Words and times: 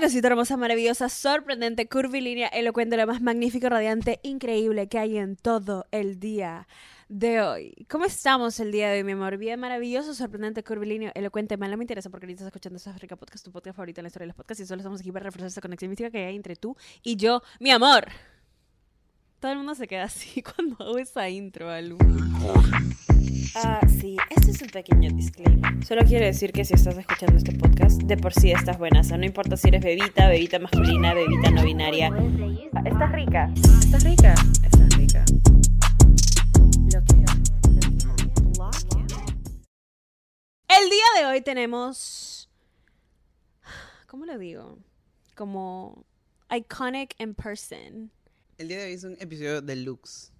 Cosita 0.00 0.28
hermosa, 0.28 0.56
maravillosa, 0.56 1.10
sorprendente, 1.10 1.86
curvilínea, 1.86 2.48
elocuente, 2.48 2.96
lo 2.96 3.06
más 3.06 3.20
magnífico, 3.20 3.68
radiante, 3.68 4.18
increíble 4.22 4.88
que 4.88 4.98
hay 4.98 5.18
en 5.18 5.36
todo 5.36 5.84
el 5.90 6.18
día 6.18 6.66
de 7.10 7.42
hoy. 7.42 7.86
¿Cómo 7.86 8.06
estamos 8.06 8.58
el 8.60 8.72
día 8.72 8.88
de 8.88 8.98
hoy, 8.98 9.04
mi 9.04 9.12
amor? 9.12 9.36
Bien, 9.36 9.60
maravilloso, 9.60 10.14
sorprendente, 10.14 10.64
curvilíneo, 10.64 11.12
elocuente. 11.14 11.58
Mal 11.58 11.70
no 11.70 11.76
me 11.76 11.84
interesa 11.84 12.08
porque 12.08 12.24
ahorita 12.24 12.44
estás 12.44 12.46
escuchando 12.46 12.78
esa 12.78 12.92
rica 12.94 13.14
podcast, 13.16 13.44
tu 13.44 13.52
podcast 13.52 13.76
favorito 13.76 14.00
en 14.00 14.04
la 14.04 14.08
historia 14.08 14.24
de 14.24 14.28
los 14.28 14.36
podcasts 14.36 14.62
y 14.62 14.66
solo 14.66 14.80
estamos 14.80 15.00
aquí 15.00 15.12
para 15.12 15.24
reforzar 15.24 15.48
esa 15.48 15.60
conexión 15.60 15.90
mística 15.90 16.10
que 16.10 16.24
hay 16.24 16.34
entre 16.34 16.56
tú 16.56 16.74
y 17.02 17.16
yo, 17.16 17.42
mi 17.58 17.70
amor. 17.70 18.06
Todo 19.40 19.52
el 19.52 19.56
mundo 19.56 19.74
se 19.74 19.88
queda 19.88 20.04
así 20.04 20.42
cuando 20.54 20.76
hago 20.84 20.98
esa 20.98 21.26
intro, 21.30 21.70
Alu. 21.70 21.96
Ah, 23.54 23.80
sí, 23.88 24.18
este 24.28 24.50
es 24.50 24.60
un 24.60 24.68
pequeño 24.68 25.10
disclaimer. 25.12 25.82
Solo 25.84 26.02
quiero 26.04 26.26
decir 26.26 26.52
que 26.52 26.62
si 26.66 26.74
estás 26.74 26.98
escuchando 26.98 27.38
este 27.38 27.52
podcast, 27.52 28.02
de 28.02 28.18
por 28.18 28.34
sí 28.34 28.52
estás 28.52 28.76
buena. 28.76 29.00
O 29.00 29.04
sea, 29.04 29.16
no 29.16 29.24
importa 29.24 29.56
si 29.56 29.68
eres 29.68 29.82
bebita, 29.82 30.28
bebita 30.28 30.58
masculina, 30.58 31.14
bebita 31.14 31.50
no 31.50 31.64
binaria. 31.64 32.10
Ah, 32.74 32.82
Estás 32.84 33.12
rica. 33.12 33.50
Estás 33.56 34.04
rica. 34.04 34.34
Estás 34.62 34.96
rica. 34.98 35.24
Lo 36.92 37.04
que 37.04 37.14
El 40.68 40.90
día 40.90 41.04
de 41.18 41.26
hoy 41.26 41.40
tenemos. 41.40 42.50
¿Cómo 44.06 44.26
lo 44.26 44.36
digo? 44.36 44.78
Como. 45.34 46.04
Iconic 46.50 47.14
in 47.18 47.34
person. 47.34 48.10
El 48.60 48.68
día 48.68 48.76
de 48.80 48.84
hoy 48.88 48.92
es 48.92 49.04
un 49.04 49.16
episodio 49.20 49.62
deluxe. 49.62 50.32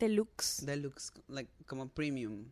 Deluxe. 0.00 0.66
Deluxe, 0.66 1.12
like, 1.28 1.48
como 1.66 1.88
premium. 1.88 2.46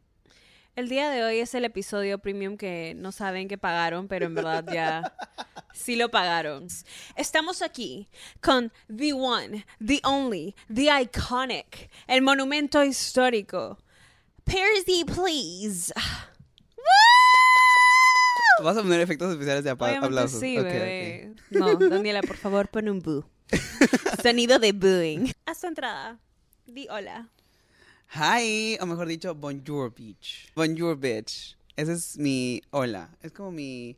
El 0.77 0.89
día 0.89 1.11
de 1.11 1.25
hoy 1.25 1.39
es 1.41 1.53
el 1.57 1.65
episodio 1.65 2.21
premium 2.21 2.57
que 2.57 2.95
no 2.97 3.11
saben 3.11 3.49
que 3.49 3.59
pagaron, 3.59 4.07
pero 4.07 4.27
en 4.27 4.37
verdad 4.37 4.65
ya 4.73 5.13
sí 5.75 5.97
lo 5.97 6.09
pagaron. 6.13 6.69
Estamos 7.17 7.63
aquí 7.63 8.09
con 8.41 8.71
The 8.97 9.13
One, 9.13 9.67
The 9.85 10.01
Only, 10.05 10.55
The 10.73 10.89
Iconic, 11.03 11.91
el 12.07 12.23
monumento 12.23 12.85
histórico. 12.85 13.79
Percy, 14.45 15.05
please. 15.05 15.93
Vas 18.63 18.77
a 18.77 18.83
poner 18.83 19.01
efectos 19.01 19.33
especiales 19.33 19.65
de 19.65 19.71
apa- 19.71 19.87
Obviamente 19.87 20.07
aplausos. 20.07 20.39
sí, 20.39 20.57
bebé. 20.59 21.35
No, 21.51 21.75
Daniela, 21.77 22.21
por 22.23 22.37
favor, 22.37 22.69
pon 22.69 22.89
un 22.89 23.01
boo. 23.01 23.25
Sonido 24.23 24.59
de 24.59 24.73
booing. 24.73 25.33
Haz 25.47 25.61
tu 25.61 25.67
entrada. 25.67 26.19
Di 26.67 26.87
hola. 26.89 27.29
Hi, 28.15 28.77
o 28.81 28.87
mejor 28.87 29.07
dicho, 29.07 29.35
bonjour, 29.35 29.91
bitch. 29.91 30.53
Bonjour, 30.55 30.97
bitch. 30.97 31.57
Ese 31.77 31.93
es 31.93 32.19
mi 32.19 32.61
hola. 32.71 33.09
Es 33.23 33.33
como 33.33 33.51
mi, 33.51 33.97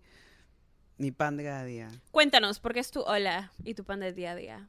mi 0.98 1.10
pan 1.10 1.36
de 1.36 1.44
cada 1.44 1.64
día. 1.64 1.90
Cuéntanos, 2.12 2.60
¿por 2.60 2.72
qué 2.72 2.80
es 2.80 2.90
tu 2.90 3.02
hola 3.02 3.52
y 3.64 3.74
tu 3.74 3.84
pan 3.84 4.00
del 4.00 4.14
día 4.14 4.32
a 4.32 4.36
día? 4.36 4.68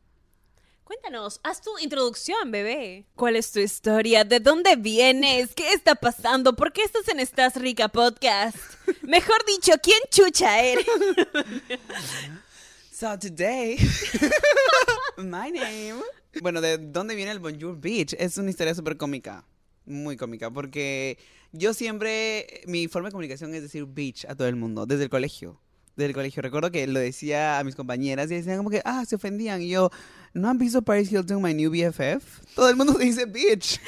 Cuéntanos, 0.84 1.40
haz 1.44 1.62
tu 1.62 1.78
introducción, 1.80 2.52
bebé. 2.52 3.06
¿Cuál 3.16 3.36
es 3.36 3.52
tu 3.52 3.60
historia? 3.60 4.24
¿De 4.24 4.40
dónde 4.40 4.76
vienes? 4.76 5.56
¿Qué 5.56 5.74
está 5.74 5.96
pasando? 5.96 6.56
¿Por 6.56 6.74
qué 6.74 6.84
estás 6.84 7.08
en 7.08 7.20
Estás 7.20 7.56
Rica 7.56 7.88
Podcast? 7.88 8.58
Mejor 9.02 9.44
dicho, 9.46 9.74
¿quién 9.82 10.00
chucha 10.12 10.60
eres? 10.64 10.86
So 12.98 13.18
today, 13.20 13.78
my 15.18 15.52
name. 15.52 16.02
Bueno, 16.42 16.62
¿de 16.62 16.78
dónde 16.78 17.14
viene 17.14 17.32
el 17.32 17.40
Bonjour 17.40 17.78
Beach? 17.78 18.16
Es 18.18 18.38
una 18.38 18.50
historia 18.50 18.74
súper 18.74 18.96
cómica. 18.96 19.44
Muy 19.86 20.16
cómica, 20.16 20.50
porque 20.50 21.18
yo 21.52 21.74
siempre, 21.74 22.62
mi 22.68 22.88
forma 22.88 23.10
de 23.10 23.12
comunicación 23.12 23.54
es 23.54 23.64
decir 23.64 23.86
beach 23.86 24.24
a 24.30 24.36
todo 24.36 24.48
el 24.48 24.56
mundo, 24.56 24.86
desde 24.86 25.04
el 25.04 25.10
colegio. 25.10 25.60
Desde 25.98 26.08
el 26.08 26.14
colegio. 26.14 26.42
Recuerdo 26.42 26.72
que 26.72 26.88
lo 26.88 27.02
decía 27.02 27.60
a 27.60 27.66
mis 27.66 27.76
compañeras 27.76 28.32
y 28.32 28.36
decían 28.36 28.56
como 28.56 28.70
que, 28.70 28.82
ah, 28.86 29.04
se 29.06 29.18
ofendían. 29.18 29.62
Y 29.62 29.68
yo, 29.68 29.90
¿no 30.34 30.48
han 30.48 30.58
visto 30.58 30.82
Paris 30.82 31.12
Hilton, 31.12 31.42
my 31.42 31.54
new 31.54 31.70
BFF? 31.70 32.56
Todo 32.56 32.70
el 32.70 32.78
mundo 32.78 32.94
dice 32.98 33.26
beach. 33.26 33.82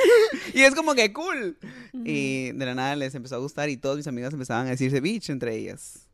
y 0.54 0.64
es 0.64 0.76
como 0.76 0.96
que 0.96 1.14
cool. 1.14 1.58
Y 1.94 2.52
de 2.52 2.66
la 2.66 2.76
nada 2.76 2.98
les 2.98 3.16
empezó 3.16 3.36
a 3.36 3.40
gustar 3.40 3.70
y 3.70 3.78
todos 3.78 3.96
mis 3.96 4.08
amigos 4.08 4.34
empezaban 4.34 4.68
a 4.68 4.72
decirse 4.72 5.00
beach 5.00 5.30
entre 5.30 5.56
ellas. 5.56 6.07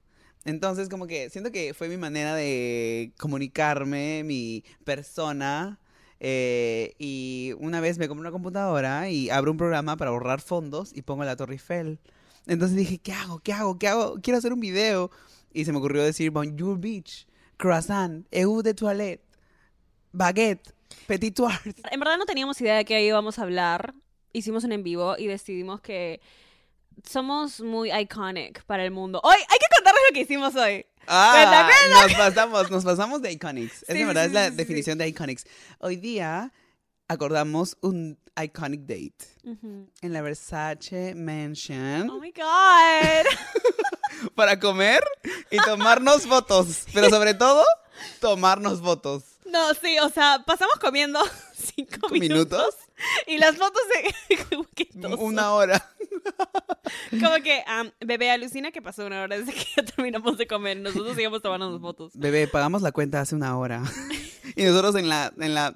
Entonces, 0.46 0.90
como 0.90 1.08
que 1.08 1.30
siento 1.30 1.52
que 1.52 1.74
fue 1.74 1.88
mi 1.90 1.98
manera 1.98 2.36
de 2.36 3.14
comunicarme, 3.18 4.24
mi 4.24 4.64
persona. 4.84 5.80
eh, 6.20 6.94
y 7.00 7.54
una 7.59 7.81
vez 7.81 7.98
me 7.98 8.08
compro 8.08 8.22
una 8.22 8.31
computadora 8.31 9.09
y 9.09 9.30
abro 9.30 9.52
un 9.52 9.58
programa 9.58 9.98
para 9.98 10.12
ahorrar 10.12 10.42
fondos 10.42 10.92
y 10.96 11.02
pongo 11.02 11.24
la 11.26 11.36
Torre 11.36 11.54
Eiffel. 11.54 12.00
Entonces 12.48 12.78
dije, 12.78 12.98
¿qué 12.98 13.14
hago? 13.14 13.40
¿Qué 13.40 13.54
hago? 13.54 13.78
¿Qué 13.78 13.88
hago? 13.88 14.16
Quiero 14.22 14.38
hacer 14.38 14.54
un 14.54 14.59
video. 14.59 15.12
Y 15.54 15.66
se 15.66 15.72
me 15.72 15.78
ocurrió 15.78 16.04
decir 16.04 16.31
Bonjour 16.31 16.80
Beach, 16.80 17.28
croissant, 17.58 18.25
EU 18.31 18.62
de 18.64 18.74
toilette, 18.74 19.22
baguette, 20.12 20.74
petit 21.08 21.34
toit. 21.36 21.54
En 21.92 22.00
verdad 22.00 22.18
no 22.18 22.25
teníamos 22.25 22.60
idea 22.62 22.75
de 22.75 22.86
qué 22.86 23.06
íbamos 23.06 23.38
a 23.40 23.44
hablar. 23.44 23.94
Hicimos 24.34 24.64
un 24.64 24.72
en 24.72 24.84
vivo 24.84 25.16
y 25.18 25.28
decidimos 25.28 25.80
que 25.81 26.22
somos 27.08 27.59
muy 27.62 27.92
iconic 27.92 28.64
para 28.66 28.84
el 28.84 28.92
mundo. 28.92 29.20
Hoy 29.24 29.36
hay 29.36 29.58
que 29.59 29.66
contarles 29.76 30.04
lo 30.09 30.14
que 30.14 30.22
hicimos 30.22 30.56
hoy. 30.56 30.86
Ah, 31.08 31.70
nos 31.92 32.14
pasamos, 32.14 32.72
nos 32.72 32.84
pasamos 32.86 33.22
de 33.22 33.31
Iconics. 33.34 33.80
Sí, 33.80 33.86
es 33.90 33.96
de 33.96 34.06
verdad, 34.06 34.22
sí, 34.22 34.28
es 34.28 34.34
la 34.34 34.50
sí, 34.50 34.56
definición 34.56 34.98
de 34.98 35.08
Iconics. 35.09 35.46
Hoy 35.80 35.98
día 35.98 36.54
acordamos 37.09 37.78
un 37.81 38.18
iconic 38.42 38.81
date 38.81 39.26
Ujú. 39.44 39.92
en 40.02 40.14
la 40.14 40.22
Versace 40.22 41.14
Mansion 41.14 42.09
Oh 42.09 42.20
my 42.20 42.31
god. 42.31 43.25
para 44.36 44.60
comer 44.60 45.04
y 45.52 45.58
tomarnos 45.58 46.24
fotos. 46.28 46.86
Pero 46.94 47.10
sobre 47.10 47.34
todo, 47.34 47.64
tomarnos 48.20 48.81
fotos. 48.81 49.24
No, 49.46 49.74
sí, 49.74 50.00
o 50.00 50.10
sea, 50.10 50.42
pasamos 50.46 50.75
comiendo 50.80 51.20
cinco 51.54 52.08
¿Cinco 52.08 52.10
minutos, 52.10 52.60
minutos? 52.60 52.75
Y 53.28 53.38
las 53.38 53.56
fotos 53.58 53.81
toso. 55.02 55.18
Una 55.18 55.54
hora. 55.54 55.90
Como 57.12 57.36
que, 57.44 57.64
am, 57.68 57.92
bebé, 58.00 58.31
alucina 58.31 58.72
que 58.72 58.81
pasó 58.81 59.06
una 59.06 59.22
hora 59.22 59.38
desde 59.38 59.54
que 59.54 59.66
ya 59.76 59.84
terminamos 59.84 60.38
de 60.38 60.48
comer. 60.48 60.78
Nosotros 60.78 61.18
íbamos 61.18 61.42
tomando 61.42 61.80
fotos. 61.80 62.12
Bebé, 62.16 62.48
pagamos 62.48 62.81
la 62.81 62.92
cuenta 62.92 63.22
hace 63.22 63.36
una 63.36 63.58
hora. 63.58 63.84
Y 64.56 64.64
nosotros 64.64 64.96
en 64.96 65.09
la, 65.09 65.34
en 65.40 65.56
la 65.56 65.76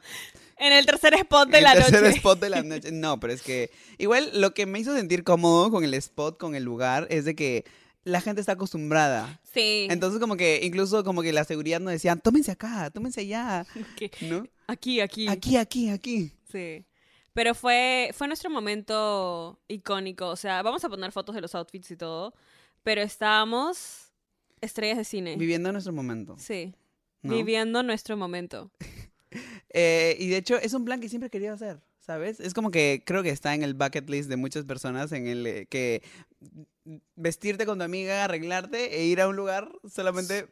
En 0.58 0.72
el 0.74 0.86
tercer 0.86 1.14
spot 1.16 1.50
de 1.50 1.60
el 1.60 1.64
la 1.64 1.74
tercer 1.74 2.04
noche. 2.04 2.18
spot 2.18 2.40
de 2.40 2.50
la 2.50 2.62
noche. 2.64 2.92
No, 2.92 3.20
pero 3.20 3.34
es 3.34 3.42
que 3.42 3.72
igual 3.98 4.30
lo 4.36 4.54
que 4.54 4.66
me 4.68 4.78
hizo 4.80 4.94
sentir 4.96 5.24
cómodo 5.24 5.72
con 5.72 5.84
el 5.84 5.94
spot, 5.96 6.38
con 6.38 6.54
el 6.54 6.64
lugar, 6.64 7.08
es 7.10 7.26
de 7.26 7.34
que 7.36 7.66
la 8.04 8.22
gente 8.22 8.42
está 8.42 8.52
acostumbrada. 8.54 9.40
Sí. 9.52 9.88
Entonces 9.90 10.20
como 10.20 10.36
que 10.36 10.60
incluso 10.64 11.04
como 11.04 11.22
que 11.24 11.34
la 11.34 11.44
seguridad 11.46 11.80
nos 11.80 11.92
decían, 11.94 12.20
tómense 12.20 12.52
acá, 12.52 12.92
tómense 12.92 13.22
allá, 13.22 13.66
¿no? 14.22 14.46
Aquí, 14.68 15.00
aquí. 15.00 15.28
Aquí, 15.28 15.58
aquí, 15.58 15.90
aquí. 15.90 16.32
Sí. 16.52 16.86
Pero 17.38 17.54
fue, 17.54 18.10
fue 18.16 18.26
nuestro 18.26 18.50
momento 18.50 19.60
icónico. 19.68 20.28
O 20.30 20.36
sea, 20.36 20.64
vamos 20.64 20.84
a 20.84 20.90
poner 20.90 21.12
fotos 21.12 21.36
de 21.36 21.42
los 21.42 21.54
outfits 21.54 21.92
y 21.92 21.96
todo. 21.96 22.34
Pero 22.82 23.04
estábamos 23.04 24.12
estrellas 24.60 24.98
de 24.98 25.04
cine. 25.04 25.36
Viviendo 25.36 25.72
nuestro 25.72 25.94
momento. 25.94 26.36
sí. 26.40 26.74
¿no? 27.22 27.36
Viviendo 27.36 27.84
nuestro 27.84 28.18
momento. 28.18 28.72
Eh, 29.70 30.16
y 30.20 30.30
de 30.30 30.38
hecho 30.38 30.56
es 30.56 30.74
un 30.74 30.86
plan 30.86 31.00
que 31.02 31.10
siempre 31.10 31.30
querido 31.30 31.54
hacer, 31.54 31.82
¿sabes? 32.00 32.40
Es 32.40 32.54
como 32.56 32.72
que 32.72 33.04
creo 33.06 33.22
que 33.22 33.30
está 33.30 33.54
en 33.54 33.62
el 33.62 33.74
bucket 33.76 34.10
list 34.10 34.30
de 34.30 34.38
muchas 34.38 34.64
personas 34.66 35.12
en 35.12 35.28
el 35.28 35.46
eh, 35.46 35.66
que 35.70 36.02
vestirte 37.16 37.66
con 37.66 37.78
tu 37.78 37.84
amiga, 37.84 38.24
arreglarte 38.24 38.98
e 38.98 39.06
ir 39.06 39.20
a 39.22 39.28
un 39.28 39.36
lugar 39.36 39.70
solamente 39.88 40.48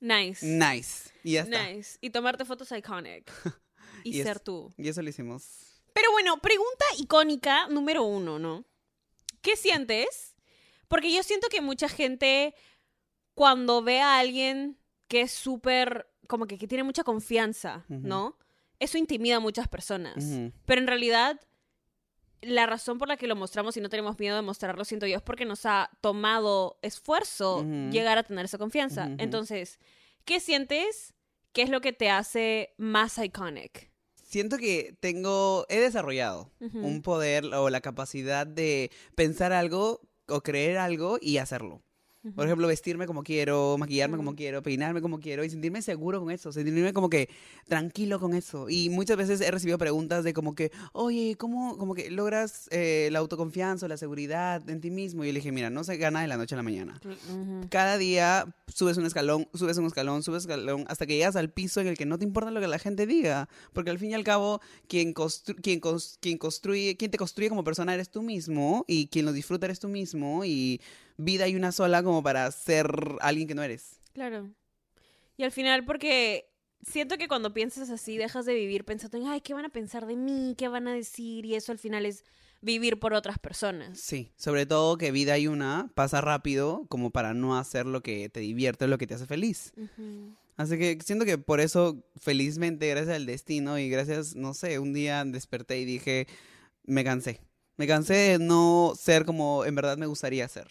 Nice. 0.00 0.46
nice. 0.46 1.10
Y 1.24 1.32
ya 1.32 1.42
está. 1.42 1.68
Nice. 1.70 1.98
Y 2.00 2.10
tomarte 2.10 2.44
fotos 2.44 2.70
iconic. 2.72 3.30
Y, 4.04 4.16
Y 4.16 4.20
es- 4.20 4.26
ser 4.26 4.40
tú. 4.40 4.72
Y 4.78 4.88
eso 4.88 5.02
lo 5.02 5.10
hicimos. 5.10 5.71
Pero 5.92 6.10
bueno, 6.12 6.38
pregunta 6.38 6.84
icónica 6.98 7.68
número 7.68 8.02
uno, 8.04 8.38
¿no? 8.38 8.64
¿Qué 9.40 9.56
sientes? 9.56 10.34
Porque 10.88 11.12
yo 11.12 11.22
siento 11.22 11.48
que 11.48 11.60
mucha 11.60 11.88
gente, 11.88 12.54
cuando 13.34 13.82
ve 13.82 14.00
a 14.00 14.18
alguien 14.18 14.78
que 15.08 15.22
es 15.22 15.32
súper, 15.32 16.08
como 16.28 16.46
que, 16.46 16.58
que 16.58 16.68
tiene 16.68 16.84
mucha 16.84 17.04
confianza. 17.04 17.84
¿no? 17.88 18.38
Eso 18.78 18.98
intimida 18.98 19.36
a 19.36 19.40
muchas 19.40 19.68
personas. 19.68 20.24
Pero 20.64 20.80
en 20.80 20.86
realidad, 20.86 21.40
la 22.40 22.66
razón 22.66 22.98
por 22.98 23.08
la 23.08 23.16
que 23.16 23.26
lo 23.26 23.36
mostramos 23.36 23.76
y 23.76 23.80
no 23.80 23.88
tenemos 23.88 24.18
miedo 24.18 24.36
de 24.36 24.42
mostrarlo, 24.42 24.84
siento 24.84 25.06
yo, 25.06 25.16
es 25.16 25.22
porque 25.22 25.44
nos 25.44 25.66
ha 25.66 25.90
tomado 26.00 26.78
esfuerzo 26.82 27.64
llegar 27.90 28.18
a 28.18 28.22
tener 28.22 28.44
esa 28.44 28.58
confianza. 28.58 29.10
Entonces, 29.18 29.78
¿qué 30.24 30.40
sientes? 30.40 31.14
¿Qué 31.52 31.62
es 31.62 31.70
lo 31.70 31.80
que 31.80 31.92
te 31.92 32.10
hace 32.10 32.74
más 32.78 33.18
iconic? 33.18 33.91
Siento 34.32 34.56
que 34.56 34.96
tengo, 34.98 35.66
he 35.68 35.78
desarrollado 35.78 36.50
un 36.72 37.02
poder 37.02 37.44
o 37.44 37.68
la 37.68 37.82
capacidad 37.82 38.46
de 38.46 38.90
pensar 39.14 39.52
algo 39.52 40.00
o 40.26 40.40
creer 40.40 40.78
algo 40.78 41.18
y 41.20 41.36
hacerlo. 41.36 41.82
Por 42.36 42.46
ejemplo, 42.46 42.68
vestirme 42.68 43.06
como 43.06 43.22
quiero, 43.24 43.76
maquillarme 43.78 44.16
como 44.16 44.36
quiero, 44.36 44.62
peinarme 44.62 45.00
como 45.02 45.18
quiero 45.18 45.42
y 45.44 45.50
sentirme 45.50 45.82
seguro 45.82 46.20
con 46.20 46.30
eso, 46.30 46.52
sentirme 46.52 46.92
como 46.92 47.10
que 47.10 47.28
tranquilo 47.66 48.20
con 48.20 48.34
eso. 48.34 48.68
Y 48.70 48.90
muchas 48.90 49.16
veces 49.16 49.40
he 49.40 49.50
recibido 49.50 49.76
preguntas 49.78 50.22
de 50.24 50.32
como 50.32 50.54
que, 50.54 50.70
oye, 50.92 51.34
¿cómo 51.36 51.76
como 51.78 51.94
que 51.94 52.10
logras 52.10 52.68
eh, 52.70 53.08
la 53.10 53.18
autoconfianza 53.18 53.86
o 53.86 53.88
la 53.88 53.96
seguridad 53.96 54.68
en 54.70 54.80
ti 54.80 54.90
mismo? 54.90 55.24
Y 55.24 55.28
yo 55.28 55.32
le 55.32 55.38
dije, 55.40 55.52
mira, 55.52 55.68
no 55.70 55.82
se 55.84 55.96
gana 55.96 56.22
de 56.22 56.28
la 56.28 56.36
noche 56.36 56.54
a 56.54 56.58
la 56.58 56.62
mañana. 56.62 57.00
Cada 57.70 57.98
día 57.98 58.46
subes 58.72 58.96
un 58.98 59.06
escalón, 59.06 59.48
subes 59.54 59.76
un 59.78 59.86
escalón, 59.86 60.22
subes 60.22 60.44
un 60.44 60.50
escalón, 60.52 60.84
hasta 60.88 61.06
que 61.06 61.16
llegas 61.16 61.36
al 61.36 61.50
piso 61.50 61.80
en 61.80 61.88
el 61.88 61.96
que 61.98 62.06
no 62.06 62.18
te 62.18 62.24
importa 62.24 62.50
lo 62.50 62.60
que 62.60 62.68
la 62.68 62.78
gente 62.78 63.06
diga. 63.06 63.48
Porque 63.72 63.90
al 63.90 63.98
fin 63.98 64.10
y 64.10 64.14
al 64.14 64.24
cabo, 64.24 64.60
quien, 64.86 65.12
constru- 65.14 65.56
quien, 65.60 65.80
cons- 65.80 66.18
quien 66.20 66.38
construye, 66.38 66.96
quien 66.96 67.10
te 67.10 67.18
construye 67.18 67.48
como 67.48 67.64
persona 67.64 67.94
eres 67.94 68.10
tú 68.10 68.22
mismo 68.22 68.84
y 68.86 69.08
quien 69.08 69.24
lo 69.24 69.32
disfruta 69.32 69.66
eres 69.66 69.80
tú 69.80 69.88
mismo 69.88 70.44
y 70.44 70.80
vida 71.16 71.44
hay 71.44 71.56
una 71.56 71.72
sola 71.72 72.02
como 72.02 72.22
para 72.22 72.50
ser 72.50 72.86
alguien 73.20 73.48
que 73.48 73.54
no 73.54 73.62
eres. 73.62 74.00
Claro. 74.12 74.50
Y 75.36 75.44
al 75.44 75.52
final, 75.52 75.84
porque 75.84 76.48
siento 76.86 77.18
que 77.18 77.28
cuando 77.28 77.54
piensas 77.54 77.90
así, 77.90 78.16
dejas 78.16 78.46
de 78.46 78.54
vivir 78.54 78.84
pensando 78.84 79.18
en, 79.18 79.26
ay, 79.26 79.40
¿qué 79.40 79.54
van 79.54 79.64
a 79.64 79.70
pensar 79.70 80.06
de 80.06 80.16
mí? 80.16 80.54
¿Qué 80.56 80.68
van 80.68 80.88
a 80.88 80.94
decir? 80.94 81.44
Y 81.46 81.54
eso 81.54 81.72
al 81.72 81.78
final 81.78 82.06
es 82.06 82.24
vivir 82.60 82.98
por 82.98 83.12
otras 83.12 83.38
personas. 83.38 83.98
Sí, 83.98 84.32
sobre 84.36 84.66
todo 84.66 84.96
que 84.96 85.10
vida 85.10 85.34
hay 85.34 85.48
una, 85.48 85.90
pasa 85.94 86.20
rápido 86.20 86.86
como 86.88 87.10
para 87.10 87.34
no 87.34 87.58
hacer 87.58 87.86
lo 87.86 88.02
que 88.02 88.28
te 88.28 88.40
divierte, 88.40 88.86
lo 88.86 88.98
que 88.98 89.06
te 89.06 89.14
hace 89.14 89.26
feliz. 89.26 89.72
Así 90.56 90.78
que 90.78 90.98
siento 91.04 91.24
que 91.24 91.38
por 91.38 91.60
eso, 91.60 92.04
felizmente, 92.16 92.88
gracias 92.88 93.16
al 93.16 93.26
destino 93.26 93.78
y 93.78 93.88
gracias, 93.88 94.36
no 94.36 94.54
sé, 94.54 94.78
un 94.78 94.92
día 94.92 95.24
desperté 95.24 95.80
y 95.80 95.84
dije, 95.84 96.26
me 96.84 97.04
cansé. 97.04 97.40
Me 97.76 97.86
cansé 97.86 98.14
de 98.14 98.38
no 98.38 98.92
ser 98.96 99.24
como 99.24 99.64
en 99.64 99.74
verdad 99.74 99.96
me 99.96 100.06
gustaría 100.06 100.46
ser. 100.46 100.68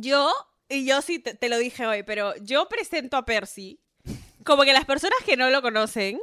Yo, 0.00 0.32
y 0.68 0.86
yo 0.86 1.02
sí 1.02 1.18
te, 1.18 1.48
lo 1.48 1.58
dije 1.58 1.84
hoy, 1.84 2.04
pero 2.04 2.36
yo 2.36 2.68
presento 2.68 3.16
a 3.16 3.24
Percy 3.24 3.80
como 4.44 4.62
que 4.62 4.72
las 4.72 4.84
personas 4.84 5.18
que 5.26 5.36
no 5.36 5.50
lo 5.50 5.60
conocen 5.60 6.20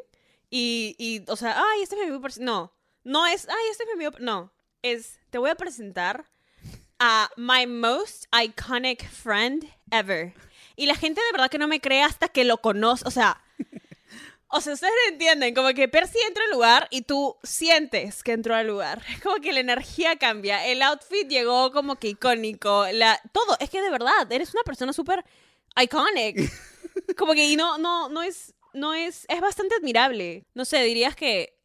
y, 0.49 0.95
y 0.97 1.29
o 1.29 1.35
sea, 1.35 1.57
ay, 1.57 1.81
este 1.81 1.95
es 1.95 1.99
mi 1.99 2.05
amigo 2.05 2.21
Percy. 2.21 2.41
No, 2.41 2.73
no 3.03 3.27
es, 3.27 3.49
ay, 3.49 3.71
este 3.71 3.83
es 3.83 3.87
mi 3.87 3.93
amigo. 3.95 4.11
Per-". 4.11 4.21
No, 4.21 4.53
es, 4.81 5.19
te 5.29 5.39
voy 5.39 5.49
a 5.49 5.55
presentar 5.55 6.25
a 6.99 7.29
my 7.35 7.67
most 7.67 8.27
iconic 8.33 9.05
friend 9.09 9.69
ever. 9.91 10.33
Y 10.77 10.85
la 10.85 10.95
gente 10.95 11.21
de 11.21 11.31
verdad 11.33 11.51
que 11.51 11.57
no 11.59 11.67
me 11.67 11.81
cree 11.81 12.01
hasta 12.01 12.29
que 12.29 12.45
lo 12.45 12.57
conoce, 12.57 13.05
o 13.05 13.11
sea... 13.11 13.41
O 14.57 14.61
sea, 14.61 14.71
ustedes 14.71 14.93
entienden, 15.09 15.53
como 15.53 15.73
que 15.73 15.89
Percy 15.89 16.17
entra 16.25 16.45
al 16.45 16.51
lugar 16.51 16.87
y 16.89 17.01
tú 17.01 17.35
sientes 17.43 18.23
que 18.23 18.31
entró 18.31 18.55
al 18.55 18.67
lugar. 18.67 19.01
Es 19.09 19.19
como 19.21 19.35
que 19.41 19.51
la 19.51 19.59
energía 19.59 20.15
cambia. 20.15 20.65
El 20.65 20.81
outfit 20.81 21.27
llegó 21.27 21.73
como 21.73 21.97
que 21.97 22.07
icónico. 22.07 22.85
La, 22.93 23.19
todo. 23.33 23.57
Es 23.59 23.69
que 23.69 23.81
de 23.81 23.89
verdad, 23.89 24.31
eres 24.31 24.53
una 24.53 24.63
persona 24.63 24.93
súper 24.93 25.25
iconic. 25.77 26.49
Como 27.17 27.33
que 27.33 27.45
y 27.45 27.57
no, 27.57 27.77
no, 27.77 28.07
no 28.07 28.23
es, 28.23 28.53
no 28.73 28.93
es, 28.93 29.25
es 29.27 29.41
bastante 29.41 29.75
admirable. 29.75 30.45
No 30.53 30.63
sé, 30.63 30.81
dirías 30.83 31.15
que 31.15 31.57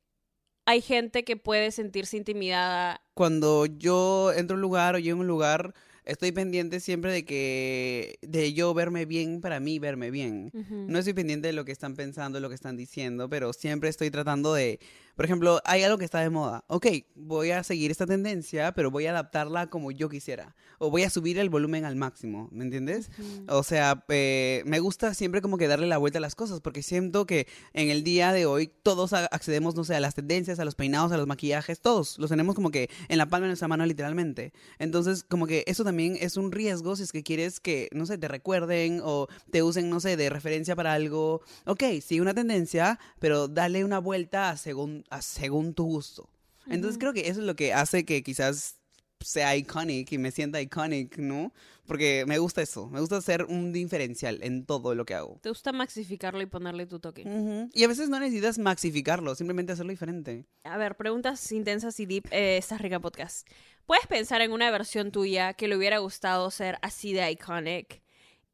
hay 0.66 0.82
gente 0.82 1.24
que 1.24 1.36
puede 1.36 1.70
sentirse 1.70 2.16
intimidada. 2.16 3.00
Cuando 3.14 3.66
yo 3.66 4.32
entro 4.32 4.54
a 4.54 4.58
un 4.58 4.62
lugar 4.62 4.96
o 4.96 4.98
llego 4.98 5.18
a 5.18 5.20
un 5.20 5.28
lugar, 5.28 5.74
estoy 6.10 6.32
pendiente 6.32 6.80
siempre 6.80 7.12
de 7.12 7.24
que, 7.24 8.18
de 8.22 8.52
yo 8.52 8.74
verme 8.74 9.06
bien 9.06 9.40
para 9.40 9.60
mí, 9.60 9.78
verme 9.78 10.10
bien. 10.10 10.50
No 10.70 10.98
estoy 10.98 11.14
pendiente 11.14 11.46
de 11.46 11.52
lo 11.52 11.64
que 11.64 11.72
están 11.72 11.94
pensando, 11.94 12.40
lo 12.40 12.48
que 12.48 12.54
están 12.54 12.76
diciendo, 12.76 13.28
pero 13.28 13.52
siempre 13.52 13.88
estoy 13.88 14.10
tratando 14.10 14.52
de, 14.54 14.80
por 15.20 15.26
ejemplo, 15.26 15.60
hay 15.66 15.82
algo 15.82 15.98
que 15.98 16.06
está 16.06 16.20
de 16.20 16.30
moda. 16.30 16.64
Ok, 16.66 16.86
voy 17.14 17.50
a 17.50 17.62
seguir 17.62 17.90
esta 17.90 18.06
tendencia, 18.06 18.72
pero 18.72 18.90
voy 18.90 19.04
a 19.04 19.10
adaptarla 19.10 19.66
como 19.66 19.90
yo 19.90 20.08
quisiera. 20.08 20.56
O 20.78 20.90
voy 20.90 21.02
a 21.02 21.10
subir 21.10 21.38
el 21.38 21.50
volumen 21.50 21.84
al 21.84 21.94
máximo, 21.94 22.48
¿me 22.52 22.64
entiendes? 22.64 23.10
O 23.46 23.62
sea, 23.62 24.02
eh, 24.08 24.62
me 24.64 24.80
gusta 24.80 25.12
siempre 25.12 25.42
como 25.42 25.58
que 25.58 25.68
darle 25.68 25.86
la 25.88 25.98
vuelta 25.98 26.16
a 26.16 26.22
las 26.22 26.34
cosas, 26.34 26.62
porque 26.62 26.82
siento 26.82 27.26
que 27.26 27.46
en 27.74 27.90
el 27.90 28.02
día 28.02 28.32
de 28.32 28.46
hoy 28.46 28.72
todos 28.82 29.12
accedemos, 29.12 29.74
no 29.74 29.84
sé, 29.84 29.94
a 29.94 30.00
las 30.00 30.14
tendencias, 30.14 30.58
a 30.58 30.64
los 30.64 30.74
peinados, 30.74 31.12
a 31.12 31.18
los 31.18 31.26
maquillajes, 31.26 31.82
todos 31.82 32.18
los 32.18 32.30
tenemos 32.30 32.54
como 32.54 32.70
que 32.70 32.88
en 33.08 33.18
la 33.18 33.26
palma 33.26 33.44
de 33.44 33.50
nuestra 33.50 33.68
mano 33.68 33.84
literalmente. 33.84 34.54
Entonces, 34.78 35.22
como 35.22 35.46
que 35.46 35.64
eso 35.66 35.84
también 35.84 36.16
es 36.18 36.38
un 36.38 36.50
riesgo 36.50 36.96
si 36.96 37.02
es 37.02 37.12
que 37.12 37.22
quieres 37.22 37.60
que, 37.60 37.90
no 37.92 38.06
sé, 38.06 38.16
te 38.16 38.26
recuerden 38.26 39.02
o 39.04 39.28
te 39.50 39.62
usen, 39.62 39.90
no 39.90 40.00
sé, 40.00 40.16
de 40.16 40.30
referencia 40.30 40.74
para 40.74 40.94
algo. 40.94 41.42
Ok, 41.66 41.82
sigue 42.00 42.22
una 42.22 42.32
tendencia, 42.32 42.98
pero 43.18 43.48
dale 43.48 43.84
una 43.84 43.98
vuelta 43.98 44.48
a 44.48 44.56
según, 44.56 45.04
a 45.10 45.22
según 45.22 45.74
tu 45.74 45.84
gusto. 45.84 46.30
Entonces 46.66 46.98
creo 46.98 47.12
que 47.12 47.28
eso 47.28 47.40
es 47.40 47.46
lo 47.46 47.56
que 47.56 47.72
hace 47.72 48.04
que 48.04 48.22
quizás 48.22 48.80
sea 49.20 49.56
iconic 49.56 50.12
y 50.12 50.18
me 50.18 50.30
sienta 50.30 50.60
iconic, 50.60 51.18
¿no? 51.18 51.52
Porque 51.86 52.24
me 52.26 52.38
gusta 52.38 52.62
eso, 52.62 52.88
me 52.88 53.00
gusta 53.00 53.20
ser 53.20 53.44
un 53.44 53.72
diferencial 53.72 54.38
en 54.42 54.64
todo 54.64 54.94
lo 54.94 55.04
que 55.04 55.14
hago. 55.14 55.38
Te 55.42 55.48
gusta 55.48 55.72
maxificarlo 55.72 56.40
y 56.40 56.46
ponerle 56.46 56.86
tu 56.86 57.00
toque. 57.00 57.24
Y 57.72 57.84
a 57.84 57.88
veces 57.88 58.08
no 58.08 58.20
necesitas 58.20 58.58
maxificarlo, 58.58 59.34
simplemente 59.34 59.72
hacerlo 59.72 59.90
diferente. 59.90 60.46
A 60.64 60.76
ver, 60.78 60.96
preguntas 60.96 61.50
intensas 61.52 61.98
y 62.00 62.06
deep. 62.06 62.26
Eh, 62.30 62.56
esta 62.58 62.76
es 62.76 62.80
rica 62.80 63.00
podcast. 63.00 63.46
¿Puedes 63.86 64.06
pensar 64.06 64.40
en 64.40 64.52
una 64.52 64.70
versión 64.70 65.10
tuya 65.10 65.54
que 65.54 65.68
le 65.68 65.76
hubiera 65.76 65.98
gustado 65.98 66.50
ser 66.50 66.78
así 66.80 67.12
de 67.12 67.28
iconic 67.30 68.02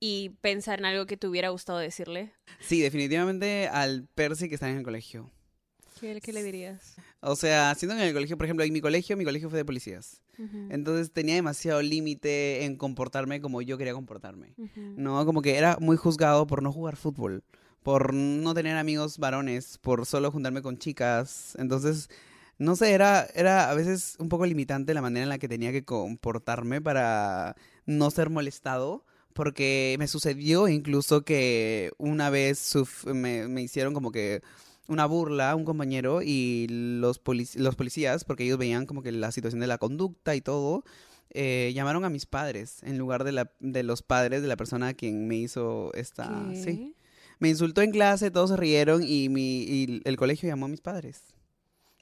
y 0.00 0.30
pensar 0.40 0.78
en 0.78 0.86
algo 0.86 1.06
que 1.06 1.16
te 1.16 1.26
hubiera 1.26 1.50
gustado 1.50 1.78
decirle? 1.78 2.32
Sí, 2.60 2.80
definitivamente 2.80 3.68
al 3.68 4.08
Percy 4.14 4.48
que 4.48 4.54
está 4.54 4.70
en 4.70 4.78
el 4.78 4.82
colegio. 4.82 5.30
¿Qué, 6.00 6.20
qué 6.20 6.32
le 6.32 6.42
dirías? 6.42 6.96
O 7.20 7.36
sea, 7.36 7.74
siendo 7.74 7.94
en 7.94 8.02
el 8.02 8.12
colegio, 8.12 8.36
por 8.36 8.46
ejemplo, 8.46 8.64
en 8.64 8.72
mi 8.72 8.80
colegio, 8.80 9.16
mi 9.16 9.24
colegio 9.24 9.48
fue 9.48 9.58
de 9.58 9.64
policías. 9.64 10.20
Entonces 10.68 11.12
tenía 11.12 11.34
demasiado 11.36 11.80
límite 11.80 12.64
en 12.64 12.76
comportarme 12.76 13.40
como 13.40 13.62
yo 13.62 13.78
quería 13.78 13.94
comportarme. 13.94 14.54
No, 14.76 15.24
como 15.24 15.40
que 15.40 15.56
era 15.56 15.78
muy 15.80 15.96
juzgado 15.96 16.46
por 16.46 16.62
no 16.62 16.72
jugar 16.72 16.96
fútbol, 16.96 17.42
por 17.82 18.12
no 18.12 18.52
tener 18.52 18.76
amigos 18.76 19.16
varones, 19.18 19.78
por 19.78 20.04
solo 20.04 20.30
juntarme 20.30 20.60
con 20.60 20.76
chicas. 20.76 21.56
Entonces, 21.58 22.10
no 22.58 22.76
sé, 22.76 22.92
era, 22.92 23.26
era 23.34 23.70
a 23.70 23.74
veces 23.74 24.16
un 24.18 24.28
poco 24.28 24.44
limitante 24.44 24.92
la 24.92 25.00
manera 25.00 25.22
en 25.22 25.30
la 25.30 25.38
que 25.38 25.48
tenía 25.48 25.72
que 25.72 25.84
comportarme 25.84 26.82
para 26.82 27.56
no 27.86 28.10
ser 28.10 28.28
molestado. 28.28 29.04
Porque 29.32 29.96
me 29.98 30.08
sucedió 30.08 30.66
incluso 30.66 31.22
que 31.22 31.92
una 31.98 32.30
vez 32.30 32.74
me 33.04 33.60
hicieron 33.60 33.92
como 33.92 34.10
que 34.10 34.40
una 34.88 35.06
burla 35.06 35.50
a 35.50 35.54
un 35.56 35.64
compañero 35.64 36.22
y 36.22 36.66
los, 36.68 37.22
polic- 37.22 37.56
los 37.56 37.76
policías, 37.76 38.24
porque 38.24 38.44
ellos 38.44 38.58
veían 38.58 38.86
como 38.86 39.02
que 39.02 39.12
la 39.12 39.32
situación 39.32 39.60
de 39.60 39.66
la 39.66 39.78
conducta 39.78 40.34
y 40.34 40.40
todo, 40.40 40.84
eh, 41.30 41.72
llamaron 41.74 42.04
a 42.04 42.10
mis 42.10 42.26
padres 42.26 42.82
en 42.82 42.98
lugar 42.98 43.24
de, 43.24 43.32
la, 43.32 43.52
de 43.60 43.82
los 43.82 44.02
padres 44.02 44.42
de 44.42 44.48
la 44.48 44.56
persona 44.56 44.88
a 44.88 44.94
quien 44.94 45.26
me 45.26 45.36
hizo 45.36 45.92
esta... 45.94 46.48
¿Qué? 46.50 46.62
Sí. 46.62 46.92
Me 47.38 47.50
insultó 47.50 47.82
en 47.82 47.90
clase, 47.90 48.30
todos 48.30 48.48
se 48.48 48.56
rieron 48.56 49.02
y, 49.02 49.28
mi, 49.28 49.62
y 49.64 50.00
el 50.04 50.16
colegio 50.16 50.48
llamó 50.48 50.66
a 50.66 50.68
mis 50.70 50.80
padres 50.80 51.34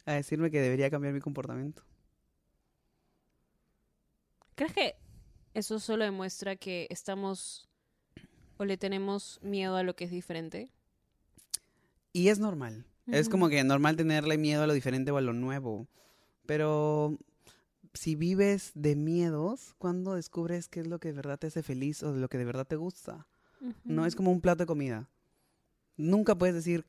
a 0.07 0.13
decirme 0.13 0.51
que 0.51 0.61
debería 0.61 0.91
cambiar 0.91 1.13
mi 1.13 1.21
comportamiento. 1.21 1.83
¿Crees 4.55 4.73
que 4.73 4.95
eso 5.55 5.81
solo 5.81 6.05
demuestra 6.05 6.55
que 6.55 6.87
estamos 6.89 7.69
o 8.59 8.65
le 8.65 8.77
tenemos 8.77 9.41
miedo 9.43 9.77
a 9.77 9.83
lo 9.83 9.97
que 9.97 10.05
es 10.05 10.13
diferente? 10.13 10.71
Y 12.15 12.29
es 12.29 12.39
normal. 12.39 12.87
Es 13.09 13.29
como 13.29 13.49
que 13.49 13.63
normal 13.65 13.97
tenerle 13.97 14.39
miedo 14.39 14.63
a 14.63 14.67
lo 14.67 14.73
diferente 14.73 15.11
o 15.11 15.17
a 15.19 15.21
lo 15.21 15.35
nuevo. 15.35 15.89
Pero 16.47 17.19
si 17.93 18.15
vives 18.15 18.71
de 18.75 18.94
miedos, 18.94 19.75
¿cuándo 19.79 20.15
descubres 20.15 20.69
qué 20.69 20.81
es 20.81 20.87
lo 20.87 21.01
que 21.01 21.09
de 21.09 21.15
verdad 21.15 21.39
te 21.39 21.49
hace 21.49 21.63
feliz 21.63 22.03
o 22.03 22.13
de 22.13 22.21
lo 22.21 22.29
que 22.29 22.39
de 22.39 22.44
verdad 22.44 22.67
te 22.67 22.77
gusta? 22.77 23.27
No 23.83 24.06
es 24.06 24.15
como 24.15 24.31
un 24.31 24.41
plato 24.41 24.63
de 24.63 24.67
comida. 24.67 25.11
Nunca 25.97 26.37
puedes 26.37 26.55
decir 26.55 26.87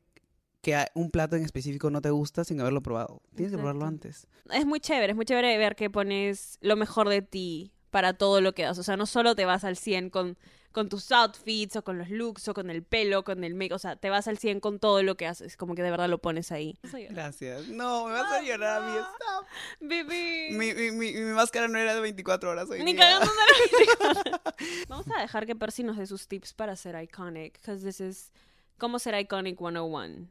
que 0.61 0.77
un 0.93 1.09
plato 1.09 1.35
en 1.35 1.43
específico 1.43 1.89
no 1.89 2.01
te 2.01 2.11
gusta 2.11 2.43
sin 2.43 2.61
haberlo 2.61 2.81
probado. 2.81 3.21
Tienes 3.35 3.51
que 3.51 3.57
probarlo 3.57 3.85
antes. 3.85 4.27
Es 4.51 4.65
muy 4.65 4.79
chévere, 4.79 5.11
es 5.11 5.15
muy 5.15 5.25
chévere 5.25 5.57
ver 5.57 5.75
que 5.75 5.89
pones 5.89 6.59
lo 6.61 6.75
mejor 6.75 7.09
de 7.09 7.23
ti 7.23 7.74
para 7.95 8.11
todo 8.11 8.41
lo 8.41 8.53
que 8.53 8.63
das. 8.63 8.77
O 8.77 8.83
sea, 8.83 8.97
no 8.97 9.05
solo 9.05 9.35
te 9.35 9.45
vas 9.45 9.63
al 9.63 9.77
100 9.77 10.09
con, 10.09 10.37
con 10.73 10.89
tus 10.89 11.13
outfits 11.13 11.77
o 11.77 11.81
con 11.85 11.97
los 11.97 12.09
looks 12.09 12.45
o 12.49 12.53
con 12.53 12.69
el 12.69 12.83
pelo, 12.83 13.23
con 13.23 13.45
el 13.45 13.55
make, 13.55 13.73
o 13.73 13.79
sea, 13.79 13.95
te 13.95 14.09
vas 14.09 14.27
al 14.27 14.37
100 14.37 14.59
con 14.59 14.79
todo 14.79 15.01
lo 15.01 15.15
que 15.15 15.25
haces, 15.25 15.55
como 15.55 15.75
que 15.75 15.81
de 15.81 15.91
verdad 15.91 16.09
lo 16.09 16.17
pones 16.17 16.51
ahí. 16.51 16.77
Gracias. 17.09 17.69
No, 17.69 18.07
me 18.07 18.11
vas 18.11 18.29
a 18.33 18.41
llorar 18.41 18.81
a 18.81 18.85
mí. 18.85 18.97
Stop. 18.97 19.45
Baby. 19.79 20.49
Mi, 20.57 20.73
mi, 20.73 20.91
mi, 20.91 21.13
mi 21.13 21.31
máscara 21.31 21.69
no 21.69 21.77
era 21.77 21.95
de 21.95 22.01
24 22.01 22.49
horas 22.49 22.69
hoy 22.69 22.83
Ni 22.83 22.91
día. 22.91 23.01
cagando 23.01 23.31
una 23.31 24.41
Vamos 24.89 25.05
a 25.15 25.21
dejar 25.21 25.45
que 25.45 25.55
Percy 25.55 25.83
nos 25.83 25.95
dé 25.95 26.05
sus 26.05 26.27
tips 26.27 26.51
para 26.51 26.75
ser 26.75 27.01
iconic, 27.01 27.61
because 27.61 27.81
this 27.81 28.01
is 28.01 28.33
cómo 28.77 28.99
ser 28.99 29.17
iconic 29.17 29.57
101. 29.57 30.27